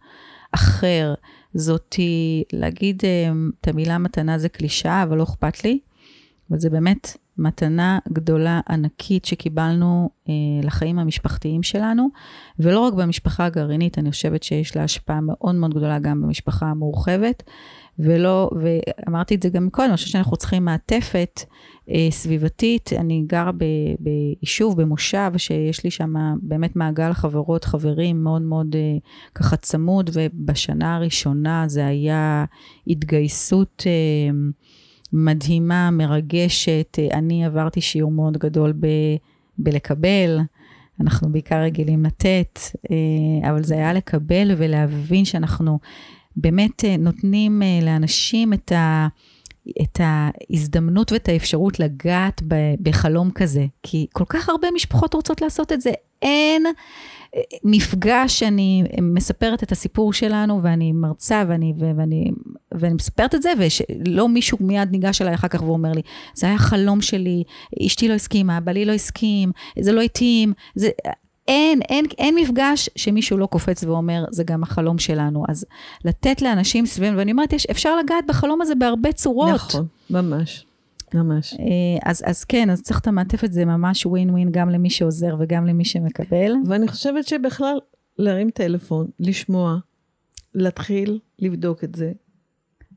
אחר. 0.53 1.15
זאתי, 1.55 2.45
להגיד 2.53 3.03
אה, 3.05 3.33
את 3.61 3.69
המילה 3.69 3.99
מתנה 3.99 4.39
זה 4.39 4.49
קלישאה, 4.49 5.03
אבל 5.03 5.17
לא 5.17 5.23
אכפת 5.23 5.65
לי. 5.65 5.79
אבל 6.51 6.59
זה 6.59 6.71
באמת 6.71 7.17
מתנה 7.39 7.99
גדולה, 8.13 8.61
ענקית, 8.69 9.25
שקיבלנו 9.25 10.11
אה, 10.29 10.35
לחיים 10.63 10.99
המשפחתיים 10.99 11.63
שלנו, 11.63 12.09
ולא 12.59 12.81
רק 12.81 12.95
במשפחה 12.95 13.47
הגרעינית, 13.47 13.99
אני 13.99 14.11
חושבת 14.11 14.43
שיש 14.43 14.77
לה 14.77 14.85
השפעה 14.85 15.21
מאוד 15.21 15.55
מאוד 15.55 15.75
גדולה 15.75 15.99
גם 15.99 16.23
במשפחה 16.23 16.67
המורחבת, 16.67 17.43
ולא, 18.03 18.51
ואמרתי 18.61 19.35
את 19.35 19.43
זה 19.43 19.49
גם 19.49 19.71
קודם, 19.71 19.89
אני 19.89 19.97
חושבת 19.97 20.11
שאנחנו 20.11 20.37
צריכים 20.37 20.65
מעטפת 20.65 21.41
אה, 21.91 22.07
סביבתית. 22.11 22.91
אני 22.93 23.25
גרה 23.27 23.53
ב, 23.53 23.65
ביישוב, 23.99 24.83
במושב, 24.83 25.33
שיש 25.37 25.85
לי 25.85 25.91
שם 25.91 26.15
באמת 26.43 26.77
מעגל 26.77 27.13
חברות, 27.13 27.65
חברים 27.65 28.25
מאוד 28.25 28.43
מאוד 28.43 28.77
אה, 28.77 28.99
ככה 29.35 29.57
צמוד, 29.57 30.11
ובשנה 30.13 30.97
הראשונה 30.97 31.65
זה 31.69 31.87
היה 31.87 32.45
התגייסות 32.87 33.83
אה, 33.87 34.31
מדהימה, 35.13 35.91
מרגשת. 35.91 36.99
אה, 36.99 37.19
אני 37.19 37.45
עברתי 37.45 37.81
שיעור 37.81 38.13
מאוד 38.13 38.39
גדול 38.39 38.73
ב, 38.73 38.87
בלקבל. 39.59 40.39
אנחנו 41.01 41.33
בעיקר 41.33 41.63
רגילים 41.63 42.05
לתת, 42.05 42.59
אה, 42.91 43.51
אבל 43.51 43.63
זה 43.63 43.75
היה 43.75 43.93
לקבל 43.93 44.53
ולהבין 44.57 45.25
שאנחנו 45.25 45.79
באמת 46.41 46.85
אה, 46.85 46.97
נותנים 46.97 47.63
אה, 47.63 47.79
לאנשים 47.83 48.53
את, 48.53 48.73
ה, 48.73 49.09
את 49.83 50.01
ההזדמנות 50.01 51.13
ואת 51.13 51.29
האפשרות 51.29 51.81
לגעת 51.81 52.43
בחלום 52.83 53.31
כזה. 53.31 53.67
כי 53.83 54.07
כל 54.13 54.25
כך 54.29 54.49
הרבה 54.49 54.69
משפחות 54.75 55.15
רוצות 55.15 55.41
לעשות 55.41 55.73
את 55.73 55.81
זה. 55.81 55.91
אין 56.23 56.67
אה, 56.67 57.41
מפגש, 57.65 58.43
אני 58.43 58.85
מספרת 59.03 59.63
את 59.63 59.73
הסיפור 59.73 60.13
שלנו, 60.13 60.63
ואני 60.63 60.93
מרצה, 60.93 61.45
ואני, 61.49 61.75
ואני, 61.97 62.31
ואני 62.73 62.95
מספרת 62.95 63.35
את 63.35 63.43
זה, 63.43 63.53
ולא 63.59 64.29
מישהו 64.29 64.59
מיד 64.61 64.91
ניגש 64.91 65.23
אליי 65.23 65.35
אחר 65.35 65.49
כך 65.49 65.63
ואומר 65.63 65.93
לי, 65.93 66.03
זה 66.35 66.47
היה 66.47 66.59
חלום 66.59 67.01
שלי, 67.01 67.45
אשתי 67.87 68.09
לא 68.09 68.15
הסכימה, 68.15 68.61
בעלי 68.61 68.85
לא 68.85 68.93
הסכים, 68.93 69.53
זה 69.81 69.93
לא 69.93 70.01
התאים, 70.01 70.53
זה... 70.75 70.89
אין, 71.49 71.81
אין, 71.89 72.05
אין 72.19 72.35
מפגש 72.35 72.91
שמישהו 72.97 73.39
לא 73.39 73.47
קופץ 73.47 73.85
ואומר, 73.85 74.25
זה 74.31 74.45
גם 74.45 74.63
החלום 74.63 74.99
שלנו. 74.99 75.45
אז 75.49 75.67
לתת 76.05 76.43
לאנשים 76.43 76.87
סביבנו, 76.87 77.19
ואני 77.19 77.33
אומרת, 77.33 77.53
יש, 77.53 77.67
אפשר 77.67 77.97
לגעת 77.97 78.27
בחלום 78.29 78.63
הזה 78.63 78.75
בהרבה 78.75 79.13
צורות. 79.13 79.55
נכון, 79.55 79.87
ממש, 80.11 80.67
ממש. 81.15 81.55
אה, 81.55 82.11
אז, 82.11 82.23
אז 82.27 82.45
כן, 82.45 82.71
אז 82.71 82.83
צריך 82.83 83.01
את 83.01 83.07
המעטפת, 83.07 83.53
זה 83.53 83.65
ממש 83.65 84.07
ווין 84.07 84.31
ווין 84.31 84.49
גם 84.51 84.71
למי 84.71 84.91
שעוזר 84.91 85.37
וגם 85.39 85.67
למי 85.67 85.85
שמקבל. 85.85 86.53
ואני 86.67 86.89
חושבת 86.89 87.29
שבכלל, 87.29 87.79
להרים 88.19 88.51
טלפון, 88.51 89.07
לשמוע, 89.21 89.77
להתחיל 90.55 91.19
לבדוק 91.39 91.85
את 91.85 91.95
זה. 91.95 92.13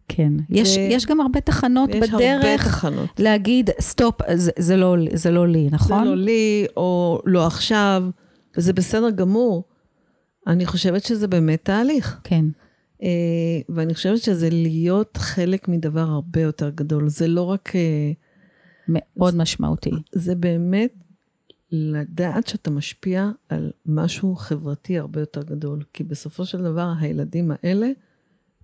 כן. 0.08 0.34
יש, 0.50 0.78
יש 0.78 1.06
גם 1.06 1.22
הרבה 1.22 1.42
תחנות 1.42 1.90
יש 1.90 2.10
הרבה 2.10 2.18
בדרך 2.18 2.68
תחנות. 2.68 3.10
להגיד, 3.20 3.70
סטופ, 3.82 4.16
זה, 4.34 4.52
זה, 4.60 4.78
לא, 4.78 4.96
זה 5.14 5.32
לא 5.32 5.48
לי, 5.48 5.68
נכון? 5.72 6.04
זה 6.04 6.10
לא 6.10 6.16
לי, 6.16 6.66
או 6.78 7.22
לא 7.26 7.48
עכשיו, 7.48 8.04
וזה 8.58 8.74
בסדר 8.74 9.10
גמור. 9.10 9.64
אני 10.48 10.66
חושבת 10.66 11.04
שזה 11.04 11.28
באמת 11.28 11.66
תהליך. 11.66 12.20
כן. 12.24 12.46
אה, 13.04 13.08
ואני 13.70 13.94
חושבת 13.94 14.22
שזה 14.22 14.50
להיות 14.50 15.18
חלק 15.18 15.68
מדבר 15.68 16.02
הרבה 16.02 16.42
יותר 16.42 16.70
גדול. 16.70 17.10
זה 17.10 17.28
לא 17.28 17.42
רק... 17.42 17.76
אה, 17.76 18.12
מאוד 18.88 19.36
משמעותי. 19.36 19.92
זה 20.12 20.36
באמת 20.36 20.94
לדעת 21.72 22.48
שאתה 22.48 22.72
משפיע 22.72 23.30
על 23.50 23.72
משהו 23.86 24.36
חברתי 24.36 25.00
הרבה 25.00 25.20
יותר 25.20 25.44
גדול. 25.44 25.84
כי 25.94 26.04
בסופו 26.04 26.46
של 26.46 26.64
דבר, 26.64 26.94
הילדים 27.00 27.52
האלה 27.52 27.88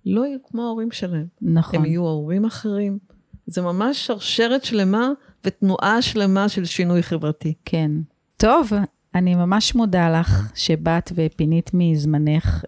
לא 0.06 0.26
יהיו 0.26 0.38
כמו 0.44 0.62
ההורים 0.62 0.90
שלהם. 0.90 1.26
נכון. 1.42 1.78
הם 1.78 1.84
יהיו 1.84 2.06
ההורים 2.06 2.44
אחרים. 2.44 2.98
זה 3.46 3.62
ממש 3.62 4.06
שרשרת 4.06 4.64
שלמה 4.64 5.10
ותנועה 5.44 6.02
שלמה 6.02 6.48
של 6.48 6.64
שינוי 6.64 7.02
חברתי. 7.02 7.54
כן. 7.64 7.90
טוב, 8.36 8.72
אני 9.14 9.34
ממש 9.34 9.74
מודה 9.74 10.20
לך 10.20 10.52
שבאת 10.54 11.12
ופינית 11.14 11.70
מזמנך. 11.74 12.64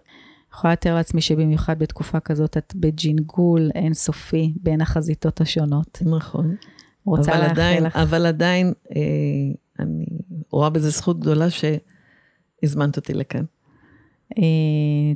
יכולה 0.53 0.73
לתאר 0.73 0.95
לעצמי 0.95 1.21
שבמיוחד 1.21 1.79
בתקופה 1.79 2.19
כזאת 2.19 2.57
את 2.57 2.73
בג'ינגול 2.75 3.69
אינסופי 3.75 4.53
בין 4.61 4.81
החזיתות 4.81 5.41
השונות. 5.41 6.01
נכון. 6.05 6.55
רוצה 7.05 7.31
אבל 7.31 7.41
לאחל 7.41 7.51
עדיין, 7.51 7.83
לך. 7.83 7.95
אבל 7.95 8.25
עדיין, 8.25 8.73
אה, 8.95 9.01
אני 9.79 10.05
רואה 10.49 10.69
בזה 10.69 10.89
זכות 10.89 11.19
גדולה 11.19 11.45
שהזמנת 11.49 12.97
אותי 12.97 13.13
לכאן. 13.13 13.43
אה, 14.37 14.43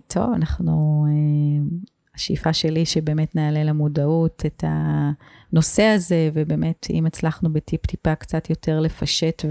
טוב, 0.08 0.34
אנחנו, 0.34 1.06
אה, 1.10 1.78
השאיפה 2.18 2.54
שלי 2.54 2.86
שבאמת 2.86 3.36
נעלה 3.36 3.64
למודעות 3.64 4.44
את 4.46 4.64
הנושא 4.68 5.84
הזה, 5.84 6.30
ובאמת, 6.34 6.88
אם 6.90 7.06
הצלחנו 7.06 7.54
בטיפ-טיפה 7.54 8.16
קצת 8.16 8.50
יותר 8.50 8.80
לפשט 8.80 9.46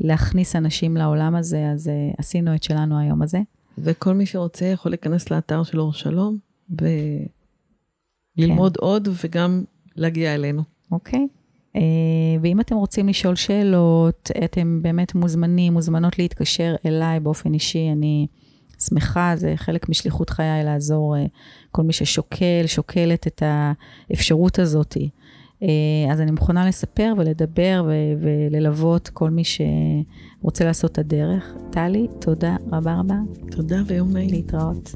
ולהכניס 0.00 0.56
אנשים 0.56 0.96
לעולם 0.96 1.34
הזה, 1.34 1.70
אז 1.72 1.88
אה, 1.88 1.94
עשינו 2.18 2.54
את 2.54 2.62
שלנו 2.62 2.98
היום 2.98 3.22
הזה. 3.22 3.38
וכל 3.78 4.14
מי 4.14 4.26
שרוצה 4.26 4.64
יכול 4.64 4.92
להיכנס 4.92 5.30
לאתר 5.30 5.62
של 5.62 5.80
אור 5.80 5.92
שלום 5.92 6.38
וללמוד 8.38 8.76
כן. 8.76 8.84
עוד 8.84 9.08
וגם 9.24 9.64
להגיע 9.96 10.34
אלינו. 10.34 10.62
אוקיי? 10.92 11.26
אה, 11.76 11.80
ואם 12.42 12.60
אתם 12.60 12.76
רוצים 12.76 13.08
לשאול 13.08 13.34
שאלות, 13.34 14.30
אתם 14.44 14.82
באמת 14.82 15.14
מוזמנים, 15.14 15.72
מוזמנות 15.72 16.18
להתקשר 16.18 16.74
אליי 16.86 17.20
באופן 17.20 17.54
אישי, 17.54 17.88
אני 17.92 18.26
שמחה, 18.88 19.32
זה 19.36 19.52
חלק 19.56 19.88
משליחות 19.88 20.30
חיי 20.30 20.64
לעזור 20.64 21.16
אה, 21.16 21.26
כל 21.70 21.82
מי 21.82 21.92
ששוקל, 21.92 22.66
שוקלת 22.66 23.26
את 23.26 23.42
האפשרות 24.10 24.58
הזאת. 24.58 24.96
אה, 25.62 26.12
אז 26.12 26.20
אני 26.20 26.30
מוכנה 26.30 26.68
לספר 26.68 27.12
ולדבר 27.18 27.84
ו- 27.86 28.14
וללוות 28.20 29.08
כל 29.08 29.30
מי 29.30 29.42
שרוצה 29.44 30.64
לעשות 30.64 30.92
את 30.92 30.98
הדרך. 30.98 31.54
טלי, 31.70 32.06
תודה 32.20 32.56
רבה 32.72 32.94
רבה, 33.00 33.18
תודה 33.50 33.82
ויום 33.86 34.12
נעים. 34.12 34.30
להתראות. 34.30 34.94